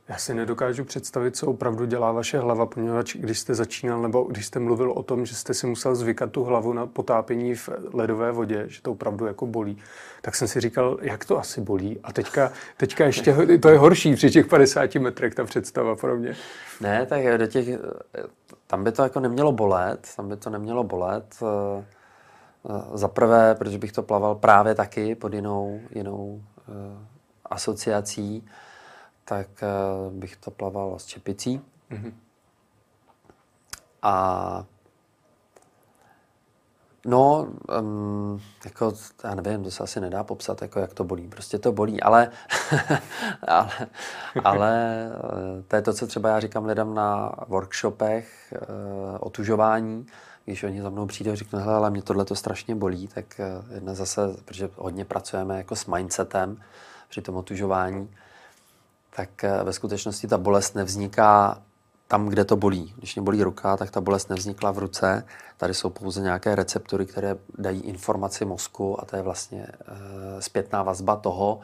Já 0.08 0.16
si 0.16 0.34
nedokážu 0.34 0.84
představit, 0.84 1.36
co 1.36 1.46
opravdu 1.46 1.86
dělá 1.86 2.12
vaše 2.12 2.38
hlava, 2.38 2.66
poněvadž 2.66 3.16
když 3.16 3.38
jste 3.38 3.54
začínal, 3.54 4.02
nebo 4.02 4.22
když 4.22 4.46
jste 4.46 4.58
mluvil 4.58 4.92
o 4.92 5.02
tom, 5.02 5.26
že 5.26 5.34
jste 5.34 5.54
si 5.54 5.66
musel 5.66 5.94
zvykat 5.94 6.30
tu 6.30 6.44
hlavu 6.44 6.72
na 6.72 6.86
potápění 6.86 7.54
v 7.54 7.68
ledové 7.92 8.32
vodě, 8.32 8.64
že 8.68 8.82
to 8.82 8.92
opravdu 8.92 9.26
jako 9.26 9.46
bolí, 9.46 9.78
tak 10.22 10.34
jsem 10.34 10.48
si 10.48 10.60
říkal, 10.60 10.98
jak 11.00 11.24
to 11.24 11.38
asi 11.38 11.60
bolí. 11.60 12.00
A 12.02 12.12
teďka, 12.12 12.52
teďka 12.76 13.04
ještě 13.04 13.34
to 13.62 13.68
je 13.68 13.78
horší 13.78 14.14
při 14.14 14.30
těch 14.30 14.46
50 14.46 14.94
metrech, 14.94 15.34
ta 15.34 15.44
představa 15.44 15.96
pro 15.96 16.16
mě. 16.16 16.36
Ne, 16.80 17.06
tak 17.06 17.38
do 17.38 17.46
těch, 17.46 17.68
tam 18.66 18.84
by 18.84 18.92
to 18.92 19.02
jako 19.02 19.20
nemělo 19.20 19.52
bolet, 19.52 20.08
tam 20.16 20.28
by 20.28 20.36
to 20.36 20.50
nemělo 20.50 20.84
bolet. 20.84 21.36
Eh, 22.68 22.98
za 22.98 23.08
prvé, 23.08 23.54
protože 23.54 23.78
bych 23.78 23.92
to 23.92 24.02
plaval 24.02 24.34
právě 24.34 24.74
taky 24.74 25.14
pod 25.14 25.34
jinou, 25.34 25.80
jinou 25.90 26.42
asociací, 27.44 28.46
tak 29.24 29.48
bych 30.10 30.36
to 30.36 30.50
plaval 30.50 30.98
s 30.98 31.04
čepicí. 31.06 31.60
Mm-hmm. 31.90 32.12
A 34.02 34.64
No, 37.06 37.48
um, 37.80 38.40
jako, 38.64 38.92
já 39.24 39.34
nevím, 39.34 39.64
to 39.64 39.70
se 39.70 39.82
asi 39.82 40.00
nedá 40.00 40.24
popsat, 40.24 40.62
jako 40.62 40.78
jak 40.78 40.94
to 40.94 41.04
bolí. 41.04 41.28
Prostě 41.28 41.58
to 41.58 41.72
bolí, 41.72 42.00
ale, 42.02 42.30
ale, 43.48 43.70
ale 44.44 45.06
eh, 45.58 45.62
to 45.68 45.76
je 45.76 45.82
to, 45.82 45.92
co 45.92 46.06
třeba 46.06 46.28
já 46.28 46.40
říkám 46.40 46.64
lidem 46.64 46.94
na 46.94 47.32
workshopech, 47.48 48.54
uh, 48.68 49.16
otužování, 49.20 50.06
když 50.46 50.62
oni 50.62 50.82
za 50.82 50.90
mnou 50.90 51.06
přijdou 51.06 51.32
a 51.32 51.34
řeknou, 51.34 51.58
hele, 51.58 51.74
ale 51.74 51.90
mě 51.90 52.02
tohle 52.02 52.24
to 52.24 52.34
strašně 52.34 52.74
bolí, 52.74 53.08
tak 53.08 53.24
uh, 53.38 53.74
jedna 53.74 53.94
zase, 53.94 54.20
protože 54.44 54.70
hodně 54.76 55.04
pracujeme 55.04 55.56
jako 55.56 55.76
s 55.76 55.86
mindsetem 55.86 56.62
při 57.08 57.22
tom 57.22 57.36
otužování, 57.36 58.10
tak 59.16 59.30
uh, 59.44 59.66
ve 59.66 59.72
skutečnosti 59.72 60.26
ta 60.26 60.38
bolest 60.38 60.74
nevzniká 60.74 61.62
tam, 62.08 62.26
kde 62.26 62.44
to 62.44 62.56
bolí. 62.56 62.94
Když 62.96 63.14
mě 63.14 63.22
bolí 63.22 63.42
ruka, 63.42 63.76
tak 63.76 63.90
ta 63.90 64.00
bolest 64.00 64.30
nevznikla 64.30 64.70
v 64.70 64.78
ruce. 64.78 65.24
Tady 65.56 65.74
jsou 65.74 65.90
pouze 65.90 66.20
nějaké 66.20 66.54
receptory, 66.54 67.06
které 67.06 67.36
dají 67.58 67.80
informaci 67.80 68.44
mozku 68.44 69.02
a 69.02 69.04
to 69.04 69.16
je 69.16 69.22
vlastně 69.22 69.66
e, 69.66 70.42
zpětná 70.42 70.82
vazba 70.82 71.16
toho, 71.16 71.60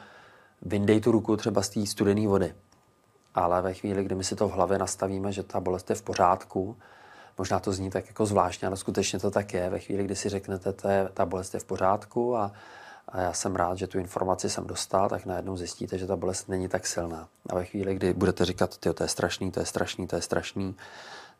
vyndej 0.62 1.00
tu 1.00 1.12
ruku 1.12 1.36
třeba 1.36 1.62
z 1.62 1.68
té 1.68 1.86
studené 1.86 2.28
vody. 2.28 2.54
Ale 3.34 3.62
ve 3.62 3.74
chvíli, 3.74 4.04
kdy 4.04 4.14
my 4.14 4.24
si 4.24 4.36
to 4.36 4.48
v 4.48 4.52
hlavě 4.52 4.78
nastavíme, 4.78 5.32
že 5.32 5.42
ta 5.42 5.60
bolest 5.60 5.90
je 5.90 5.96
v 5.96 6.02
pořádku, 6.02 6.76
možná 7.38 7.60
to 7.60 7.72
zní 7.72 7.90
tak 7.90 8.06
jako 8.06 8.26
zvláštně, 8.26 8.68
ale 8.68 8.76
skutečně 8.76 9.18
to 9.18 9.30
tak 9.30 9.54
je. 9.54 9.70
Ve 9.70 9.78
chvíli, 9.78 10.04
kdy 10.04 10.16
si 10.16 10.28
řeknete, 10.28 10.74
že 10.82 11.08
ta 11.14 11.26
bolest 11.26 11.54
je 11.54 11.60
v 11.60 11.64
pořádku 11.64 12.36
a 12.36 12.52
a 13.08 13.20
já 13.20 13.32
jsem 13.32 13.56
rád, 13.56 13.78
že 13.78 13.86
tu 13.86 13.98
informaci 13.98 14.50
jsem 14.50 14.66
dostal, 14.66 15.08
tak 15.08 15.26
najednou 15.26 15.56
zjistíte, 15.56 15.98
že 15.98 16.06
ta 16.06 16.16
bolest 16.16 16.48
není 16.48 16.68
tak 16.68 16.86
silná. 16.86 17.28
A 17.50 17.54
ve 17.54 17.64
chvíli, 17.64 17.94
kdy 17.94 18.12
budete 18.12 18.44
říkat, 18.44 18.78
ty 18.78 18.94
to 18.94 19.02
je 19.02 19.08
strašný, 19.08 19.50
to 19.50 19.60
je 19.60 19.66
strašný, 19.66 20.06
to 20.06 20.16
je 20.16 20.22
strašný, 20.22 20.76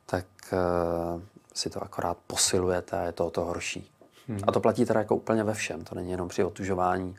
tak 0.06 0.26
uh, 0.52 1.20
si 1.54 1.70
to 1.70 1.82
akorát 1.82 2.18
posilujete 2.26 2.98
a 2.98 3.02
je 3.02 3.12
to 3.12 3.26
o 3.26 3.30
to 3.30 3.44
horší. 3.44 3.90
Hmm. 4.28 4.38
A 4.46 4.52
to 4.52 4.60
platí 4.60 4.84
teda 4.84 5.00
jako 5.00 5.16
úplně 5.16 5.44
ve 5.44 5.54
všem, 5.54 5.84
to 5.84 5.94
není 5.94 6.10
jenom 6.10 6.28
při 6.28 6.44
otužování, 6.44 7.16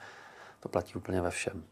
to 0.60 0.70
platí 0.70 0.96
úplně 0.96 1.22
ve 1.22 1.32
všem. 1.32 1.64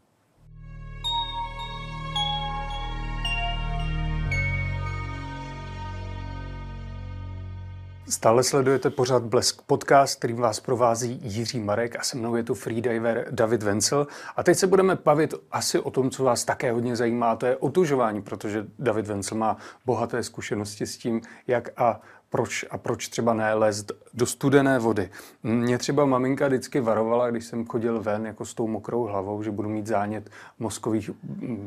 Stále 8.22 8.42
sledujete 8.42 8.90
pořád 8.90 9.22
Blesk 9.22 9.62
podcast, 9.62 10.18
kterým 10.18 10.36
vás 10.36 10.60
provází 10.60 11.20
Jiří 11.22 11.60
Marek 11.60 11.96
a 11.96 12.02
se 12.02 12.16
mnou 12.16 12.36
je 12.36 12.42
tu 12.42 12.54
freediver 12.54 13.26
David 13.30 13.62
Vencel. 13.62 14.06
A 14.36 14.42
teď 14.42 14.58
se 14.58 14.66
budeme 14.66 14.98
bavit 15.04 15.34
asi 15.52 15.78
o 15.78 15.90
tom, 15.90 16.10
co 16.10 16.24
vás 16.24 16.44
také 16.44 16.72
hodně 16.72 16.96
zajímá, 16.96 17.36
to 17.36 17.46
je 17.46 17.56
otužování, 17.56 18.22
protože 18.22 18.66
David 18.78 19.06
Vencel 19.06 19.38
má 19.38 19.56
bohaté 19.86 20.22
zkušenosti 20.22 20.86
s 20.86 20.98
tím, 20.98 21.20
jak 21.46 21.68
a 21.76 22.00
proč 22.32 22.64
a 22.70 22.78
proč 22.78 23.08
třeba 23.08 23.34
ne 23.34 23.54
lézt 23.54 23.92
do 24.14 24.26
studené 24.26 24.78
vody. 24.78 25.10
Mě 25.42 25.78
třeba 25.78 26.04
maminka 26.04 26.46
vždycky 26.46 26.80
varovala, 26.80 27.30
když 27.30 27.44
jsem 27.44 27.66
chodil 27.66 28.00
ven 28.00 28.26
jako 28.26 28.44
s 28.44 28.54
tou 28.54 28.66
mokrou 28.66 29.04
hlavou, 29.04 29.42
že 29.42 29.50
budu 29.50 29.68
mít 29.68 29.86
zánět 29.86 30.30
mozkových 30.58 31.10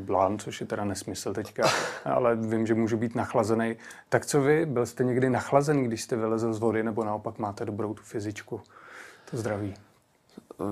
blán, 0.06 0.40
což 0.40 0.62
je 0.62 0.68
teda 0.68 0.86
nesmysl 0.86 1.34
teďka, 1.34 1.64
ale 2.06 2.36
vím, 2.36 2.68
že 2.68 2.74
můžu 2.74 2.98
být 2.98 3.16
nachlazený. 3.16 3.76
Tak 4.10 4.26
co 4.26 4.42
vy? 4.42 4.66
Byl 4.66 4.86
jste 4.86 5.04
někdy 5.04 5.30
nachlazený, 5.30 5.84
když 5.84 6.02
jste 6.02 6.16
vylezl 6.16 6.54
z 6.54 6.60
vody, 6.60 6.84
nebo 6.84 7.04
naopak 7.04 7.40
máte 7.40 7.66
dobrou 7.66 7.94
tu 7.94 8.04
fyzičku, 8.04 8.62
to 9.32 9.38
zdraví? 9.38 9.74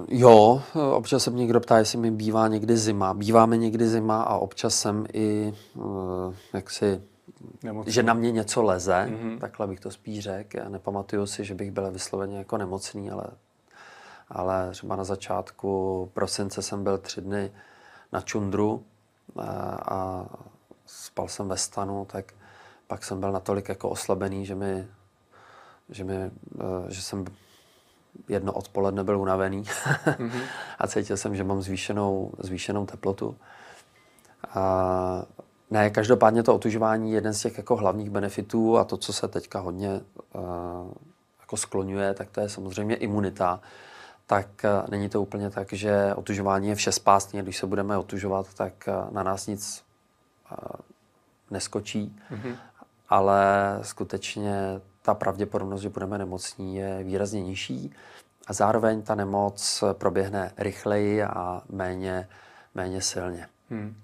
Jo, 0.08 0.62
občas 0.94 1.24
se 1.24 1.32
mě 1.32 1.42
někdo 1.42 1.60
ptá, 1.60 1.78
jestli 1.78 1.98
mi 1.98 2.12
bývá 2.12 2.48
někdy 2.48 2.78
zima. 2.78 3.14
Bývá 3.14 3.46
mi 3.46 3.58
někdy 3.58 3.88
zima 3.88 4.24
a 4.24 4.38
občas 4.38 4.76
jsem 4.76 5.06
i 5.14 5.54
eh, 5.76 5.82
jaksi 6.54 7.02
Nemocný. 7.64 7.94
že 7.94 8.04
na 8.04 8.14
mě 8.14 8.32
něco 8.32 8.64
leze, 8.64 9.08
mm-hmm. 9.10 9.40
takhle 9.40 9.68
bych 9.68 9.80
to 9.80 9.92
spíš 9.92 10.20
řekl. 10.20 10.58
Já 10.58 10.70
nepamatuju 10.70 11.26
si, 11.26 11.46
že 11.46 11.56
bych 11.56 11.72
byl 11.72 11.92
vysloveně 11.92 12.38
jako 12.38 12.58
nemocný, 12.58 13.12
ale, 13.12 13.26
ale 14.30 14.72
třeba 14.72 14.96
na 14.96 15.04
začátku 15.04 16.12
prosince 16.14 16.62
jsem 16.62 16.84
byl 16.84 16.98
tři 16.98 17.22
dny 17.22 17.52
na 18.12 18.22
čundru 18.22 18.84
a, 19.38 19.46
a 19.92 20.26
spal 20.86 21.28
jsem 21.28 21.48
ve 21.48 21.58
stanu, 21.58 22.06
tak 22.06 22.34
pak 22.88 23.04
jsem 23.04 23.20
byl 23.20 23.32
natolik 23.32 23.70
jako 23.70 23.90
oslabený, 23.90 24.46
že 24.46 24.56
mi, 24.56 24.88
že, 25.90 26.04
mi, 26.04 26.16
e, 26.16 26.32
že 26.88 27.02
jsem 27.02 27.26
jedno 28.30 28.54
odpoledne 28.54 29.04
byl 29.04 29.20
unavený 29.20 29.64
mm-hmm. 29.64 30.42
a 30.80 30.88
cítil 30.88 31.18
jsem, 31.18 31.36
že 31.36 31.44
mám 31.44 31.62
zvýšenou, 31.62 32.32
zvýšenou 32.40 32.86
teplotu. 32.86 33.38
A 34.50 35.26
ne, 35.74 35.90
každopádně 35.90 36.44
to 36.44 36.56
otužování 36.56 37.12
je 37.12 37.18
jeden 37.18 37.34
z 37.34 37.42
těch 37.42 37.58
jako 37.58 37.76
hlavních 37.76 38.10
benefitů 38.10 38.78
a 38.78 38.84
to, 38.84 38.98
co 38.98 39.14
se 39.14 39.28
teďka 39.28 39.60
hodně 39.60 40.02
uh, 40.34 40.42
jako 41.40 41.58
skloňuje, 41.58 42.14
tak 42.14 42.30
to 42.30 42.42
je 42.42 42.50
samozřejmě 42.50 42.96
imunita. 42.96 43.60
Tak 44.26 44.48
uh, 44.64 44.90
není 44.90 45.10
to 45.10 45.22
úplně 45.22 45.50
tak, 45.50 45.74
že 45.74 46.14
otužování 46.16 46.68
je 46.68 46.76
všespásný, 46.76 47.42
když 47.42 47.58
se 47.58 47.68
budeme 47.68 47.98
otužovat, 47.98 48.54
tak 48.54 48.74
uh, 48.88 49.14
na 49.14 49.24
nás 49.24 49.48
nic 49.48 49.84
uh, 50.52 50.58
neskočí, 51.52 52.16
mm-hmm. 52.32 52.56
ale 53.10 53.44
skutečně 53.82 54.82
ta 55.02 55.14
pravděpodobnost, 55.14 55.82
že 55.82 55.90
budeme 55.90 56.18
nemocní, 56.18 56.76
je 56.76 57.04
výrazně 57.04 57.42
nižší 57.42 57.94
a 58.48 58.54
zároveň 58.54 59.02
ta 59.02 59.16
nemoc 59.16 59.84
proběhne 59.94 60.52
rychleji 60.58 61.24
a 61.24 61.62
méně, 61.70 62.30
méně 62.76 63.02
silně. 63.02 63.48
Hmm. 63.70 63.96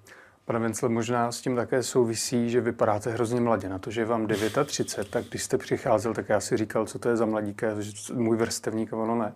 Pane 0.50 0.60
Vencel, 0.60 0.90
možná 0.90 1.32
s 1.32 1.42
tím 1.42 1.56
také 1.56 1.84
souvisí, 1.84 2.50
že 2.50 2.62
vypadáte 2.62 3.12
hrozně 3.12 3.42
mladě. 3.42 3.70
Na 3.70 3.80
to, 3.80 3.92
že 3.92 4.02
je 4.02 4.06
vám 4.06 4.28
39, 4.66 5.12
tak 5.12 5.26
když 5.26 5.44
jste 5.44 5.58
přicházel, 5.58 6.14
tak 6.14 6.30
já 6.30 6.40
si 6.40 6.58
říkal, 6.58 6.86
co 6.86 7.00
to 7.00 7.10
je 7.10 7.18
za 7.18 7.26
mladíka, 7.26 7.68
že 7.80 7.92
můj 8.14 8.38
vrstevník 8.38 8.94
a 8.94 8.98
ono 8.98 9.16
ne. 9.16 9.34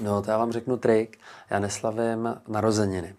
No, 0.00 0.22
to 0.22 0.30
já 0.30 0.38
vám 0.38 0.52
řeknu 0.52 0.76
trik. 0.76 1.18
Já 1.50 1.58
neslavím 1.58 2.36
narozeniny. 2.48 3.14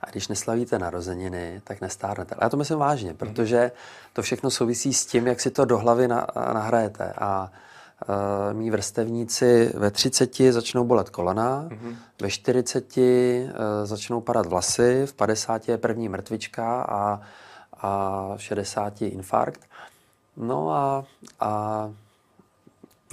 A 0.00 0.10
když 0.10 0.28
neslavíte 0.28 0.78
narozeniny, 0.78 1.60
tak 1.64 1.80
nestárnete. 1.80 2.34
Ale 2.34 2.44
já 2.46 2.48
to 2.48 2.56
myslím 2.56 2.78
vážně, 2.78 3.14
protože 3.14 3.72
to 4.12 4.22
všechno 4.22 4.50
souvisí 4.50 4.94
s 4.94 5.06
tím, 5.06 5.26
jak 5.26 5.40
si 5.40 5.50
to 5.50 5.64
do 5.64 5.78
hlavy 5.78 6.08
nahrajete. 6.52 7.12
A 7.18 7.52
Uh, 8.08 8.58
mý 8.58 8.70
vrstevníci 8.70 9.72
ve 9.74 9.90
30 9.90 10.36
začnou 10.50 10.84
bolet 10.84 11.10
kolena, 11.10 11.68
mm-hmm. 11.68 11.96
ve 12.22 12.30
40 12.30 12.96
uh, 12.96 13.02
začnou 13.84 14.20
padat 14.20 14.46
vlasy, 14.46 15.06
v 15.06 15.14
50 15.14 15.68
je 15.68 15.78
první 15.78 16.08
mrtvička 16.08 16.82
a, 16.82 17.20
a 17.80 18.32
v 18.36 18.42
60 18.42 19.02
infarkt. 19.02 19.60
No 20.36 20.70
a, 20.70 21.04
a 21.40 21.90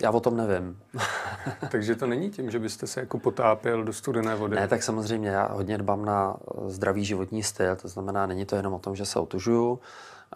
já 0.02 0.12
o 0.12 0.20
tom 0.20 0.38
nevím. 0.38 0.80
Takže 1.72 1.96
to 1.96 2.08
není 2.08 2.30
tím, 2.30 2.52
že 2.52 2.60
byste 2.60 2.88
se 2.88 3.00
jako 3.00 3.20
potápěl 3.20 3.84
do 3.84 3.94
studené 3.94 4.36
vody? 4.36 4.56
Ne, 4.56 4.68
tak 4.68 4.84
samozřejmě 4.84 5.30
já 5.30 5.48
hodně 5.52 5.78
dbám 5.78 6.06
na 6.06 6.36
zdravý 6.68 7.06
životní 7.06 7.44
styl, 7.44 7.76
to 7.76 7.88
znamená, 7.88 8.26
není 8.26 8.46
to 8.46 8.56
jenom 8.56 8.74
o 8.74 8.80
tom, 8.80 8.96
že 8.96 9.06
se 9.06 9.20
otužuju, 9.20 9.80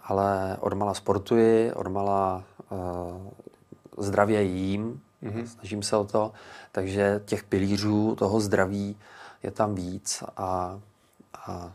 ale 0.03 0.57
odmala 0.59 0.93
sportuji, 0.93 1.73
odmala 1.73 2.43
uh, 2.69 2.77
zdravě 3.97 4.43
jím, 4.43 5.01
mm-hmm. 5.23 5.45
snažím 5.45 5.84
se 5.84 5.97
o 5.97 6.03
to, 6.03 6.32
takže 6.71 7.21
těch 7.25 7.43
pilířů 7.43 8.15
toho 8.15 8.39
zdraví 8.39 8.97
je 9.43 9.51
tam 9.51 9.75
víc 9.75 10.23
a, 10.38 10.79
a 11.47 11.73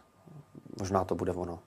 možná 0.78 1.04
to 1.04 1.14
bude 1.14 1.32
ono. 1.32 1.58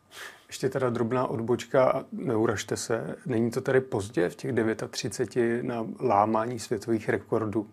Ještě 0.48 0.70
teda 0.70 0.90
drobná 0.90 1.28
odbočka, 1.28 2.06
neuražte 2.12 2.78
se, 2.78 3.16
není 3.26 3.52
to 3.52 3.62
tady 3.62 3.82
pozdě 3.82 4.30
v 4.30 4.36
těch 4.36 4.52
39 4.90 5.64
na 5.64 5.86
lámání 6.00 6.60
světových 6.60 7.10
rekordů? 7.10 7.68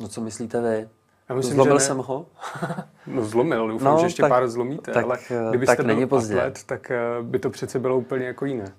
No 0.00 0.08
co 0.08 0.20
myslíte 0.20 0.60
vy? 0.60 0.88
Já 1.28 1.34
myslím, 1.34 1.54
Zlomil 1.54 1.78
že 1.78 1.84
jsem 1.84 1.98
ho? 1.98 2.26
no 3.06 3.24
zlomil, 3.24 3.68
doufám, 3.68 3.94
no, 3.94 4.00
že 4.00 4.06
ještě 4.06 4.22
tak, 4.22 4.28
pár 4.28 4.48
zlomíte, 4.48 4.92
tak, 4.92 5.04
ale 5.04 5.18
kdybyste 5.48 5.76
tak 5.76 5.86
není 5.86 6.06
pozdě. 6.06 6.34
atlet, 6.34 6.64
tak 6.64 6.90
eh, 6.90 6.98
by 7.22 7.38
to 7.38 7.50
přece 7.50 7.78
bylo 7.78 7.96
úplně 7.98 8.26
jako 8.26 8.46
jiné. 8.46 8.74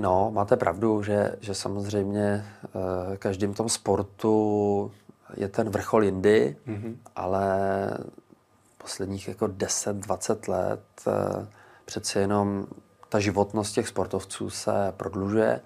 No, 0.00 0.30
máte 0.30 0.56
pravdu, 0.56 1.02
že, 1.02 1.36
že 1.40 1.54
samozřejmě 1.54 2.46
uh, 2.74 3.16
každým 3.16 3.54
tom 3.54 3.68
sportu 3.68 4.92
je 5.36 5.48
ten 5.48 5.70
vrchol 5.70 6.04
jindy, 6.04 6.56
mm-hmm. 6.66 6.96
ale 7.16 7.50
posledních 8.78 9.28
jako 9.28 9.46
10-20 9.46 10.50
let 10.52 10.80
uh, 11.06 11.46
přeci 11.84 12.18
jenom 12.18 12.66
ta 13.08 13.20
životnost 13.20 13.74
těch 13.74 13.88
sportovců 13.88 14.50
se 14.50 14.92
prodlužuje 14.96 15.60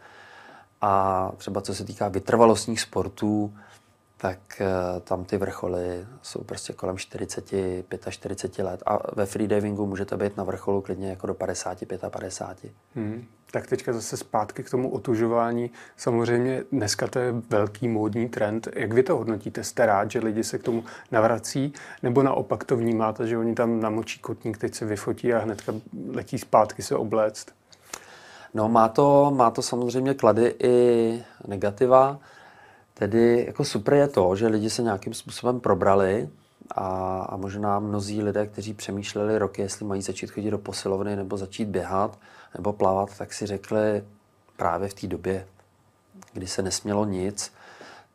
a 0.81 1.33
třeba 1.37 1.61
co 1.61 1.75
se 1.75 1.85
týká 1.85 2.09
vytrvalostních 2.09 2.81
sportů, 2.81 3.55
tak 4.19 4.39
uh, 4.61 5.01
tam 5.01 5.25
ty 5.25 5.37
vrcholy 5.37 6.07
jsou 6.23 6.45
prostě 6.45 6.73
kolem 6.73 6.99
40, 6.99 7.53
45 8.11 8.65
let. 8.65 8.83
A 8.87 8.99
ve 9.15 9.27
freedivingu 9.27 9.87
můžete 9.87 10.17
být 10.17 10.37
na 10.37 10.45
vrcholu 10.45 10.81
klidně 10.81 11.11
jako 11.11 11.27
do 11.27 11.35
50, 11.35 11.79
55. 12.11 12.73
Hmm. 12.95 13.25
Tak 13.51 13.67
teďka 13.67 13.93
zase 13.93 14.17
zpátky 14.17 14.63
k 14.63 14.71
tomu 14.71 14.91
otužování. 14.91 15.71
Samozřejmě 15.97 16.65
dneska 16.73 17.07
to 17.07 17.19
je 17.19 17.35
velký 17.51 17.89
módní 17.89 18.29
trend. 18.29 18.69
Jak 18.75 18.93
vy 18.93 19.03
to 19.03 19.17
hodnotíte? 19.17 19.65
Jste 19.65 19.87
rád, 19.87 20.11
že 20.11 20.19
lidi 20.19 20.45
se 20.45 20.59
k 20.59 20.63
tomu 20.63 20.85
navrací? 21.13 21.73
Nebo 22.03 22.23
naopak 22.23 22.65
to 22.65 22.77
vnímáte, 22.77 23.27
že 23.27 23.39
oni 23.39 23.55
tam 23.55 23.81
namočí 23.81 24.21
kotník, 24.21 24.59
teď 24.59 24.75
se 24.75 24.85
vyfotí 24.85 25.33
a 25.33 25.39
hnedka 25.39 25.73
letí 26.13 26.39
zpátky 26.39 26.83
se 26.83 26.97
obléct? 26.97 27.47
No 28.55 28.69
má 28.69 28.89
to, 28.89 29.33
má 29.37 29.51
to 29.51 29.63
samozřejmě 29.63 30.15
klady 30.15 30.55
i 30.63 31.25
negativa. 31.47 32.19
Tedy 32.99 33.45
jako 33.47 33.65
super 33.65 33.95
je 33.95 34.09
to, 34.09 34.37
že 34.37 34.47
lidi 34.47 34.71
se 34.71 34.83
nějakým 34.83 35.15
způsobem 35.15 35.61
probrali 35.61 36.29
a, 36.71 37.19
a 37.29 37.37
možná 37.37 37.79
mnozí 37.79 38.23
lidé, 38.23 38.47
kteří 38.47 38.75
přemýšleli 38.75 39.39
roky, 39.39 39.63
jestli 39.63 39.85
mají 39.85 40.03
začít 40.03 40.31
chodit 40.31 40.51
do 40.51 40.59
posilovny 40.59 41.17
nebo 41.17 41.37
začít 41.37 41.69
běhat 41.69 42.19
nebo 42.55 42.73
plavat, 42.73 43.19
tak 43.19 43.33
si 43.33 43.47
řekli 43.47 44.05
právě 44.57 44.89
v 44.89 44.95
té 44.95 45.07
době, 45.07 45.47
kdy 46.33 46.47
se 46.47 46.63
nesmělo 46.63 47.05
nic, 47.05 47.53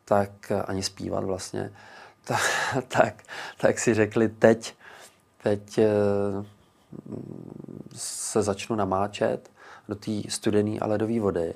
tak 0.04 0.52
ani 0.66 0.82
zpívat 0.82 1.24
vlastně, 1.24 1.72
tak, 2.24 2.40
tak, 2.88 3.22
tak 3.60 3.78
si 3.78 3.94
řekli 3.94 4.28
teď, 4.28 4.74
teď 5.42 5.78
eh, 5.78 5.88
se 7.94 8.42
začnu 8.42 8.76
namáčet 8.76 9.50
do 9.88 9.94
té 9.94 10.12
studené 10.28 10.78
a 10.78 10.86
ledové 10.86 11.20
vody. 11.20 11.54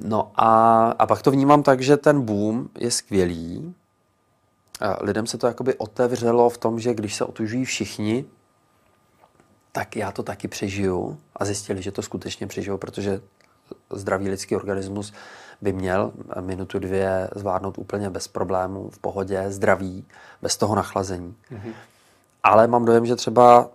No 0.00 0.32
a, 0.34 0.90
a 0.98 1.06
pak 1.06 1.22
to 1.22 1.30
vnímám 1.30 1.62
tak, 1.62 1.80
že 1.80 1.96
ten 1.96 2.22
boom 2.22 2.68
je 2.78 2.90
skvělý. 2.90 3.74
A 4.80 5.04
lidem 5.04 5.26
se 5.26 5.38
to 5.38 5.46
jakoby 5.46 5.74
otevřelo 5.74 6.50
v 6.50 6.58
tom, 6.58 6.80
že 6.80 6.94
když 6.94 7.14
se 7.14 7.24
otužují 7.24 7.64
všichni, 7.64 8.24
tak 9.72 9.96
já 9.96 10.12
to 10.12 10.22
taky 10.22 10.48
přežiju. 10.48 11.18
A 11.36 11.44
zjistili, 11.44 11.82
že 11.82 11.92
to 11.92 12.02
skutečně 12.02 12.46
přežiju, 12.46 12.78
protože 12.78 13.20
zdravý 13.90 14.28
lidský 14.28 14.56
organismus 14.56 15.12
by 15.60 15.72
měl 15.72 16.12
minutu, 16.40 16.78
dvě 16.78 17.30
zvládnout 17.34 17.78
úplně 17.78 18.10
bez 18.10 18.28
problémů, 18.28 18.90
v 18.90 18.98
pohodě, 18.98 19.44
zdravý, 19.48 20.06
bez 20.42 20.56
toho 20.56 20.74
nachlazení. 20.74 21.34
Mm-hmm. 21.52 21.72
Ale 22.42 22.66
mám 22.66 22.84
dojem, 22.84 23.06
že 23.06 23.16
třeba 23.16 23.68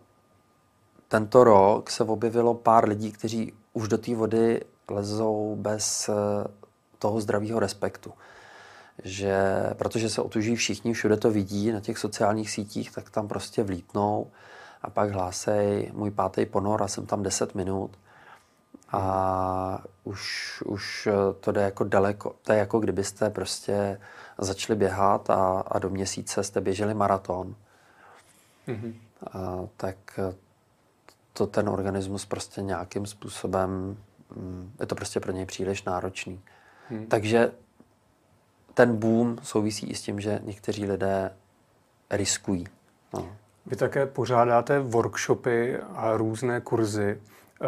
tento 1.07 1.43
rok 1.43 1.89
se 1.89 2.03
objevilo 2.03 2.53
pár 2.53 2.89
lidí, 2.89 3.11
kteří 3.11 3.53
už 3.73 3.87
do 3.87 3.97
té 3.97 4.15
vody 4.15 4.61
lezou 4.89 5.55
bez 5.59 6.09
eh, 6.09 6.13
toho 6.99 7.21
zdravého 7.21 7.59
respektu. 7.59 8.13
Že, 9.03 9.37
protože 9.73 10.09
se 10.09 10.21
otuží 10.21 10.55
všichni, 10.55 10.93
všude 10.93 11.17
to 11.17 11.31
vidí 11.31 11.71
na 11.71 11.79
těch 11.79 11.97
sociálních 11.97 12.51
sítích, 12.51 12.91
tak 12.91 13.09
tam 13.09 13.27
prostě 13.27 13.63
vlítnou 13.63 14.31
a 14.81 14.89
pak 14.89 15.11
hlásej 15.11 15.91
můj 15.93 16.11
pátý 16.11 16.45
ponor 16.45 16.83
a 16.83 16.87
jsem 16.87 17.05
tam 17.05 17.23
10 17.23 17.55
minut 17.55 17.91
a 18.91 19.83
už, 20.03 20.63
už 20.65 21.07
to 21.39 21.51
jde 21.51 21.61
jako 21.61 21.83
daleko. 21.83 22.35
To 22.41 22.51
je 22.51 22.59
jako 22.59 22.79
kdybyste 22.79 23.29
prostě 23.29 23.99
začali 24.37 24.79
běhat 24.79 25.29
a, 25.29 25.59
a 25.59 25.79
do 25.79 25.89
měsíce 25.89 26.43
jste 26.43 26.61
běželi 26.61 26.93
maraton. 26.93 27.55
Mm-hmm. 28.67 28.93
A, 29.33 29.67
tak 29.77 30.19
to 31.33 31.47
ten 31.47 31.69
organismus 31.69 32.25
prostě 32.25 32.61
nějakým 32.61 33.05
způsobem, 33.05 33.97
je 34.79 34.85
to 34.85 34.95
prostě 34.95 35.19
pro 35.19 35.31
něj 35.31 35.45
příliš 35.45 35.83
náročný. 35.83 36.41
Hmm. 36.89 37.05
Takže 37.05 37.51
ten 38.73 38.95
boom 38.95 39.37
souvisí 39.43 39.89
i 39.89 39.95
s 39.95 40.01
tím, 40.01 40.19
že 40.19 40.39
někteří 40.43 40.85
lidé 40.85 41.31
riskují. 42.09 42.67
No. 43.13 43.35
Vy 43.65 43.75
také 43.75 44.05
pořádáte 44.05 44.79
workshopy 44.79 45.77
a 45.77 46.17
různé 46.17 46.61
kurzy, 46.61 47.21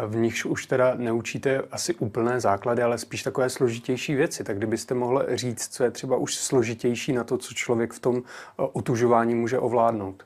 v 0.06 0.16
nichž 0.16 0.44
už 0.44 0.66
teda 0.66 0.94
neučíte 0.94 1.62
asi 1.70 1.94
úplné 1.94 2.40
základy, 2.40 2.82
ale 2.82 2.98
spíš 2.98 3.22
takové 3.22 3.50
složitější 3.50 4.14
věci. 4.14 4.44
Tak 4.44 4.56
kdybyste 4.56 4.94
mohl 4.94 5.26
říct, 5.28 5.68
co 5.74 5.84
je 5.84 5.90
třeba 5.90 6.16
už 6.16 6.36
složitější 6.36 7.12
na 7.12 7.24
to, 7.24 7.38
co 7.38 7.54
člověk 7.54 7.92
v 7.92 7.98
tom 7.98 8.22
otužování 8.56 9.34
může 9.34 9.58
ovládnout? 9.58 10.22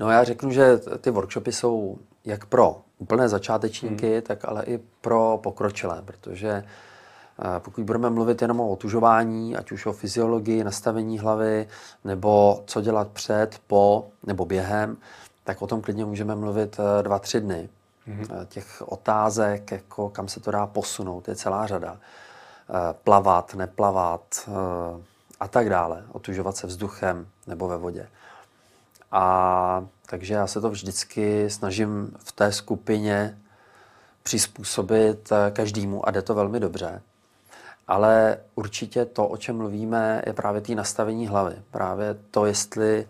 No 0.00 0.10
já 0.10 0.24
řeknu, 0.24 0.50
že 0.50 0.78
ty 1.00 1.10
workshopy 1.10 1.52
jsou 1.52 1.98
jak 2.24 2.46
pro 2.46 2.80
úplné 2.98 3.28
začátečníky, 3.28 4.12
hmm. 4.12 4.22
tak 4.22 4.44
ale 4.44 4.64
i 4.64 4.80
pro 5.00 5.40
pokročilé, 5.42 6.02
protože 6.02 6.48
eh, 6.48 6.64
pokud 7.58 7.84
budeme 7.84 8.10
mluvit 8.10 8.42
jenom 8.42 8.60
o 8.60 8.68
otužování, 8.68 9.56
ať 9.56 9.72
už 9.72 9.86
o 9.86 9.92
fyziologii, 9.92 10.64
nastavení 10.64 11.18
hlavy, 11.18 11.68
nebo 12.04 12.62
co 12.66 12.80
dělat 12.80 13.08
před, 13.08 13.60
po 13.66 14.06
nebo 14.26 14.44
během, 14.44 14.96
tak 15.44 15.62
o 15.62 15.66
tom 15.66 15.80
klidně 15.80 16.04
můžeme 16.04 16.34
mluvit 16.34 16.76
eh, 16.80 17.02
dva, 17.02 17.18
tři 17.18 17.40
dny. 17.40 17.68
Mm-hmm. 18.08 18.46
Těch 18.46 18.82
otázek, 18.86 19.70
jako 19.70 20.08
kam 20.08 20.28
se 20.28 20.40
to 20.40 20.50
dá 20.50 20.66
posunout, 20.66 21.28
je 21.28 21.36
celá 21.36 21.66
řada. 21.66 21.96
Plavat, 23.04 23.54
neplavat 23.54 24.48
a 25.40 25.48
tak 25.48 25.70
dále. 25.70 26.04
Otužovat 26.12 26.56
se 26.56 26.66
vzduchem 26.66 27.26
nebo 27.46 27.68
ve 27.68 27.76
vodě. 27.76 28.08
A 29.12 29.86
takže 30.06 30.34
já 30.34 30.46
se 30.46 30.60
to 30.60 30.70
vždycky 30.70 31.50
snažím 31.50 32.16
v 32.18 32.32
té 32.32 32.52
skupině 32.52 33.38
přizpůsobit 34.22 35.32
eh, 35.32 35.50
každému 35.50 36.08
a 36.08 36.10
jde 36.10 36.22
to 36.22 36.34
velmi 36.34 36.60
dobře. 36.60 37.02
Ale 37.88 38.38
určitě 38.54 39.04
to, 39.04 39.26
o 39.26 39.36
čem 39.36 39.56
mluvíme, 39.56 40.22
je 40.26 40.32
právě 40.32 40.60
té 40.60 40.74
nastavení 40.74 41.26
hlavy. 41.26 41.54
Právě 41.70 42.16
to, 42.30 42.46
jestli 42.46 43.08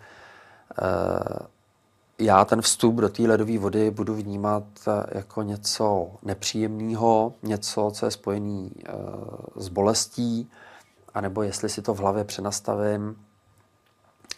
já 2.19 2.45
ten 2.45 2.63
vstup 2.63 2.95
do 2.95 3.09
té 3.09 3.23
ledové 3.23 3.59
vody 3.59 3.91
budu 3.91 4.15
vnímat 4.15 4.65
eh, 4.89 5.19
jako 5.19 5.43
něco 5.43 6.11
nepříjemného, 6.23 7.35
něco, 7.43 7.91
co 7.95 8.07
je 8.07 8.11
spojené 8.11 8.69
uh, 8.71 9.35
s 9.57 9.69
bolestí, 9.69 10.51
anebo 11.15 11.43
jestli 11.43 11.69
si 11.69 11.83
to 11.83 11.95
v 11.95 11.99
hlavě 11.99 12.25
přenastavím 12.25 13.17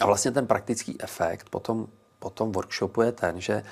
a 0.00 0.06
vlastně 0.06 0.30
ten 0.30 0.46
praktický 0.46 1.02
efekt 1.02 1.50
potom, 1.50 1.86
po 2.18 2.30
tom 2.30 2.52
workshopu 2.52 3.02
je 3.02 3.12
ten, 3.12 3.40
že 3.40 3.62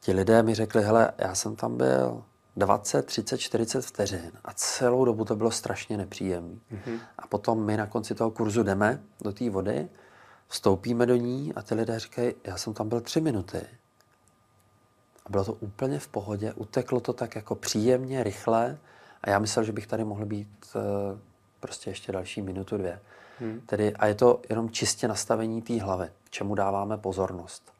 ti 0.00 0.12
lidé 0.12 0.42
mi 0.42 0.54
řekli, 0.54 0.82
hele, 0.82 1.12
já 1.18 1.34
jsem 1.34 1.56
tam 1.56 1.76
byl 1.76 2.22
20, 2.56 3.06
30, 3.06 3.38
40 3.38 3.84
vteřin 3.86 4.32
a 4.44 4.52
celou 4.54 5.04
dobu 5.04 5.24
to 5.24 5.36
bylo 5.36 5.50
strašně 5.50 5.96
nepříjemné. 5.96 6.54
Mm-hmm. 6.72 6.98
A 7.18 7.26
potom 7.26 7.64
my 7.64 7.76
na 7.76 7.86
konci 7.86 8.14
toho 8.14 8.30
kurzu 8.30 8.62
jdeme 8.62 9.02
do 9.20 9.32
té 9.32 9.50
vody, 9.50 9.88
vstoupíme 10.48 11.06
do 11.06 11.16
ní 11.16 11.52
a 11.54 11.62
ty 11.62 11.74
lidé 11.74 11.98
říkají, 11.98 12.34
já 12.44 12.56
jsem 12.56 12.74
tam 12.74 12.88
byl 12.88 13.00
tři 13.00 13.20
minuty. 13.20 13.60
A 15.26 15.30
bylo 15.30 15.44
to 15.44 15.52
úplně 15.52 15.98
v 15.98 16.08
pohodě, 16.08 16.52
uteklo 16.52 17.00
to 17.00 17.12
tak 17.12 17.36
jako 17.36 17.54
příjemně, 17.54 18.22
rychle 18.22 18.78
a 19.22 19.30
já 19.30 19.38
myslel, 19.38 19.64
že 19.64 19.72
bych 19.72 19.86
tady 19.86 20.04
mohl 20.04 20.26
být 20.26 20.48
uh, 20.74 20.82
prostě 21.60 21.90
ještě 21.90 22.12
další 22.12 22.42
minutu, 22.42 22.76
dvě. 22.76 23.00
Hmm. 23.40 23.60
Tedy, 23.66 23.94
a 23.94 24.06
je 24.06 24.14
to 24.14 24.40
jenom 24.48 24.70
čistě 24.70 25.08
nastavení 25.08 25.62
té 25.62 25.82
hlavy, 25.82 26.08
čemu 26.30 26.54
dáváme 26.54 26.98
pozornost. 26.98 27.72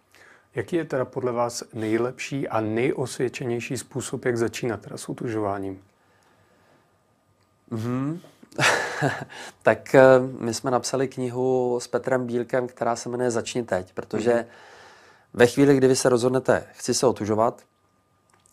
Jaký 0.55 0.77
je 0.77 0.85
teda 0.85 1.05
podle 1.05 1.33
vás 1.33 1.65
nejlepší 1.75 2.49
a 2.49 2.61
nejosvědčenější 2.61 3.77
způsob, 3.77 4.25
jak 4.25 4.37
začínat 4.37 4.81
teda 4.81 4.97
s 4.97 5.09
utužováním? 5.09 5.83
Mm-hmm. 7.71 8.19
tak 9.63 9.95
eh, 9.95 10.03
my 10.39 10.55
jsme 10.55 10.71
napsali 10.71 11.09
knihu 11.09 11.79
s 11.81 11.89
Petrem 11.89 12.27
Bílkem, 12.27 12.67
která 12.67 12.97
se 12.97 13.09
jmenuje 13.09 13.31
Začni 13.31 13.63
teď, 13.63 13.93
protože 13.93 14.33
mm-hmm. 14.33 14.47
ve 15.35 15.47
chvíli, 15.47 15.77
kdy 15.77 15.89
vy 15.89 15.97
se 15.97 16.09
rozhodnete, 16.09 16.67
chci 16.73 16.95
se 16.95 17.07
otužovat, 17.07 17.63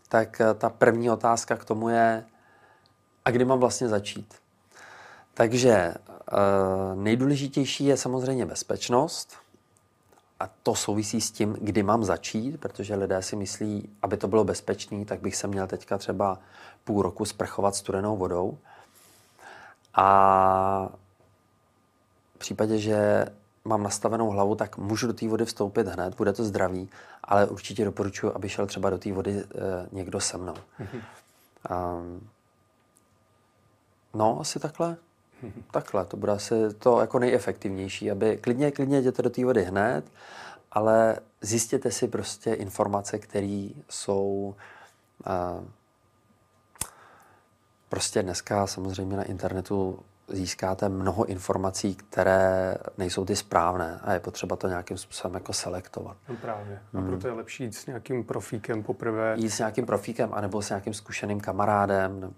tak 0.10 0.42
eh, 0.42 0.54
ta 0.54 0.70
první 0.70 1.10
otázka 1.10 1.56
k 1.56 1.66
tomu 1.66 1.90
je, 1.90 2.24
a 3.26 3.32
kdy 3.32 3.46
mám 3.46 3.60
vlastně 3.60 3.88
začít? 3.88 4.36
Takže 5.34 5.94
uh, 6.32 7.04
nejdůležitější 7.04 7.86
je 7.86 7.98
samozřejmě 7.98 8.46
bezpečnost. 8.46 9.34
A 10.40 10.50
to 10.64 10.76
souvisí 10.76 11.22
s 11.22 11.32
tím, 11.32 11.58
kdy 11.62 11.84
mám 11.84 12.04
začít, 12.04 12.60
protože 12.60 12.96
lidé 12.96 13.22
si 13.22 13.36
myslí, 13.36 13.90
aby 14.02 14.18
to 14.18 14.28
bylo 14.28 14.44
bezpečné, 14.44 15.06
tak 15.06 15.22
bych 15.22 15.36
se 15.36 15.48
měl 15.48 15.68
teďka 15.68 15.98
třeba 15.98 16.40
půl 16.84 17.02
roku 17.02 17.26
sprchovat 17.26 17.76
studenou 17.76 18.18
vodou. 18.18 18.58
A 19.94 20.90
v 22.36 22.40
případě, 22.40 22.78
že 22.78 23.26
mám 23.66 23.84
nastavenou 23.84 24.30
hlavu, 24.30 24.56
tak 24.56 24.78
můžu 24.78 25.08
do 25.08 25.14
té 25.14 25.28
vody 25.28 25.46
vstoupit 25.46 25.88
hned, 25.88 26.16
bude 26.16 26.34
to 26.34 26.44
zdravý, 26.44 26.90
ale 27.24 27.48
určitě 27.48 27.86
doporučuji, 27.86 28.36
aby 28.36 28.50
šel 28.50 28.68
třeba 28.68 28.90
do 28.90 28.98
té 28.98 29.14
vody 29.14 29.32
e, 29.32 29.46
někdo 29.92 30.20
se 30.20 30.38
mnou. 30.38 30.54
Mm-hmm. 30.54 31.02
Um, 31.70 32.30
no, 34.14 34.40
asi 34.40 34.60
takhle. 34.60 34.98
Takhle, 35.72 36.06
to 36.06 36.18
bude 36.18 36.32
asi 36.32 36.54
to 36.80 37.00
jako 37.00 37.20
nejefektivnější, 37.20 38.12
aby 38.12 38.38
klidně, 38.38 38.72
klidně 38.72 39.00
jděte 39.00 39.22
do 39.22 39.30
té 39.30 39.46
vody 39.46 39.64
hned, 39.64 40.06
ale 40.72 41.18
zjistěte 41.42 41.92
si 41.92 42.08
prostě 42.08 42.54
informace, 42.54 43.20
které 43.20 43.70
jsou 43.90 44.56
uh, 45.28 45.66
prostě 47.92 48.24
dneska 48.24 48.68
samozřejmě 48.68 49.18
na 49.18 49.24
internetu 49.24 50.00
získáte 50.28 50.90
mnoho 50.90 51.26
informací, 51.26 51.96
které 51.96 52.76
nejsou 52.98 53.26
ty 53.26 53.36
správné 53.36 54.00
a 54.04 54.14
je 54.14 54.20
potřeba 54.20 54.56
to 54.56 54.68
nějakým 54.68 54.98
způsobem 54.98 55.34
jako 55.34 55.54
selektovat. 55.54 56.18
No 56.30 56.36
právě. 56.36 56.82
A 56.94 56.98
hmm. 56.98 57.08
proto 57.08 57.28
je 57.28 57.34
lepší 57.34 57.64
jít 57.64 57.76
s 57.76 57.86
nějakým 57.86 58.24
profíkem 58.24 58.84
poprvé. 58.84 59.36
Jít 59.38 59.50
s 59.50 59.60
nějakým 59.60 59.86
profíkem, 59.86 60.30
anebo 60.34 60.62
s 60.62 60.70
nějakým 60.70 60.94
zkušeným 60.94 61.40
kamarádem. 61.40 62.34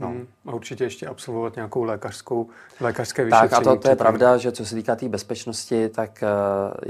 No. 0.00 0.08
Hmm. 0.08 0.26
A 0.46 0.54
určitě 0.54 0.84
ještě 0.84 1.06
absolvovat 1.06 1.56
nějakou 1.56 1.82
lékařskou, 1.84 2.48
lékařské 2.80 3.24
vyšetření. 3.24 3.50
Tak 3.50 3.60
a 3.60 3.64
to, 3.64 3.76
to 3.76 3.88
je 3.88 3.96
pravda, 3.96 4.36
že 4.36 4.52
co 4.52 4.66
se 4.66 4.74
týká 4.74 4.94
té 4.94 5.00
tý 5.00 5.08
bezpečnosti, 5.08 5.88
tak 5.88 6.22
eh, 6.22 6.26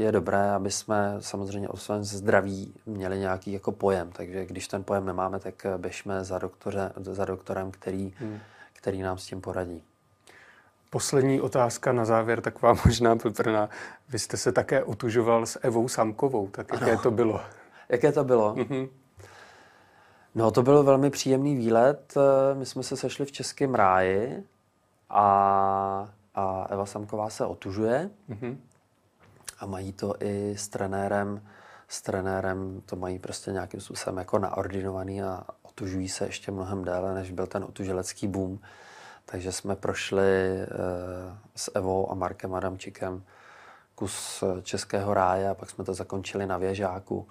je 0.03 0.13
dobré, 0.13 0.51
aby 0.51 0.71
jsme 0.71 1.17
samozřejmě 1.21 1.69
o 1.69 1.77
svém 1.77 2.05
zdraví 2.05 2.75
měli 2.87 3.19
nějaký 3.19 3.53
jako 3.53 3.73
pojem. 3.73 4.11
Takže 4.13 4.47
když 4.47 4.69
ten 4.69 4.85
pojem 4.85 5.07
nemáme, 5.07 5.39
tak 5.39 5.67
eh, 5.67 5.79
běžme 5.79 6.25
za, 6.25 6.39
doktore, 6.39 6.91
za 6.97 7.25
doktorem, 7.25 7.71
který, 7.71 8.15
hmm. 8.19 8.39
který 8.73 9.03
nám 9.03 9.19
s 9.19 9.27
tím 9.27 9.41
poradí. 9.41 9.83
Poslední 10.91 11.41
otázka 11.41 11.93
na 11.93 12.05
závěr, 12.05 12.41
taková 12.41 12.77
možná 12.85 13.17
peprná. 13.17 13.69
Vy 14.09 14.19
jste 14.19 14.37
se 14.37 14.53
také 14.53 14.85
otužoval 14.85 15.47
s 15.47 15.59
Evou 15.63 15.89
Samkovou, 15.89 16.49
tak 16.49 16.73
jaké 16.73 16.93
ano. 16.93 17.03
to 17.03 17.11
bylo? 17.11 17.41
Jaké 17.89 18.13
to 18.13 18.25
bylo? 18.25 18.55
Mm-hmm. 18.55 18.89
No, 20.37 20.51
to 20.51 20.63
byl 20.63 20.83
velmi 20.83 21.11
příjemný 21.11 21.57
výlet. 21.57 22.15
My 22.55 22.67
jsme 22.67 22.83
se 22.83 22.97
sešli 22.97 23.25
v 23.25 23.33
Českém 23.33 23.75
ráji 23.75 24.45
a, 25.11 25.25
a 26.35 26.67
Eva 26.71 26.87
Samková 26.87 27.31
se 27.31 27.47
otužuje 27.47 28.11
mm-hmm. 28.31 28.57
a 29.59 29.67
mají 29.67 29.93
to 29.93 30.15
i 30.21 30.55
s 30.59 30.69
trenérem. 30.69 31.43
S 31.89 32.03
trenérem 32.03 32.83
to 32.87 32.97
mají 32.97 33.19
prostě 33.19 33.53
nějakým 33.53 33.81
způsobem 33.81 34.19
jako 34.19 34.39
naordinovaný 34.39 35.23
a 35.23 35.43
otužují 35.63 36.09
se 36.09 36.27
ještě 36.27 36.53
mnohem 36.53 36.85
déle, 36.85 37.15
než 37.15 37.31
byl 37.31 37.47
ten 37.47 37.65
otuželecký 37.65 38.27
boom. 38.27 38.59
Takže 39.25 39.53
jsme 39.53 39.77
prošli 39.77 40.61
eh, 40.61 40.67
s 41.57 41.71
Evou 41.75 42.11
a 42.11 42.15
Markem 42.15 42.55
Adamčikem 42.55 43.23
kus 43.95 44.45
Českého 44.63 45.15
ráje 45.15 45.49
a 45.49 45.55
pak 45.55 45.71
jsme 45.71 45.85
to 45.85 45.95
zakončili 45.95 46.47
na 46.47 46.59
Věžáku 46.59 47.29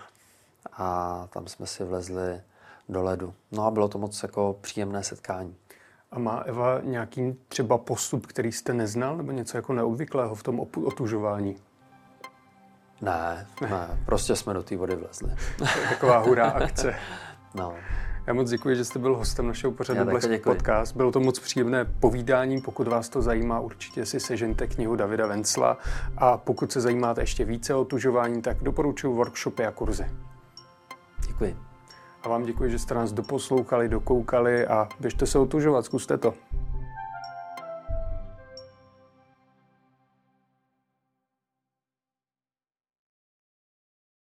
a 0.73 1.27
tam 1.31 1.47
jsme 1.47 1.67
si 1.67 1.83
vlezli 1.83 2.41
do 2.89 3.03
ledu. 3.03 3.33
No 3.51 3.65
a 3.65 3.71
bylo 3.71 3.87
to 3.87 3.97
moc 3.97 4.23
jako 4.23 4.57
příjemné 4.61 5.03
setkání. 5.03 5.55
A 6.11 6.19
má 6.19 6.37
Eva 6.37 6.79
nějaký 6.83 7.35
třeba 7.47 7.77
postup, 7.77 8.25
který 8.25 8.51
jste 8.51 8.73
neznal, 8.73 9.17
nebo 9.17 9.31
něco 9.31 9.57
jako 9.57 9.73
neobvyklého 9.73 10.35
v 10.35 10.43
tom 10.43 10.59
otužování? 10.59 11.55
Ne, 13.01 13.47
ne, 13.61 14.03
prostě 14.05 14.35
jsme 14.35 14.53
do 14.53 14.63
té 14.63 14.77
vody 14.77 14.95
vlezli. 14.95 15.35
Taková 15.89 16.17
hurá 16.17 16.49
akce. 16.49 16.95
No. 17.57 17.73
Já 18.27 18.33
moc 18.33 18.49
děkuji, 18.49 18.75
že 18.75 18.85
jste 18.85 18.99
byl 18.99 19.15
hostem 19.15 19.47
našeho 19.47 19.73
pořadu 19.73 20.05
Blesk 20.05 20.43
Podcast. 20.43 20.95
Bylo 20.95 21.11
to 21.11 21.19
moc 21.19 21.39
příjemné 21.39 21.85
povídání. 21.85 22.61
Pokud 22.61 22.87
vás 22.87 23.09
to 23.09 23.21
zajímá, 23.21 23.59
určitě 23.59 24.05
si 24.05 24.19
sežente 24.19 24.67
knihu 24.67 24.95
Davida 24.95 25.27
Vencla. 25.27 25.77
A 26.17 26.37
pokud 26.37 26.71
se 26.71 26.81
zajímáte 26.81 27.21
ještě 27.21 27.45
více 27.45 27.75
o 27.75 27.85
tužování, 27.85 28.41
tak 28.41 28.57
doporučuji 28.63 29.13
workshopy 29.13 29.65
a 29.65 29.71
kurzy. 29.71 30.05
Děkuji. 31.27 31.64
A 32.25 32.29
vám 32.29 32.43
děkuji, 32.43 32.71
že 32.71 32.79
jste 32.79 32.93
nás 32.93 33.11
doposlouchali, 33.11 33.89
dokoukali 33.89 34.67
a 34.67 34.89
běžte 34.99 35.25
se 35.25 35.39
otužovat, 35.39 35.85
zkuste 35.85 36.17
to. 36.17 36.33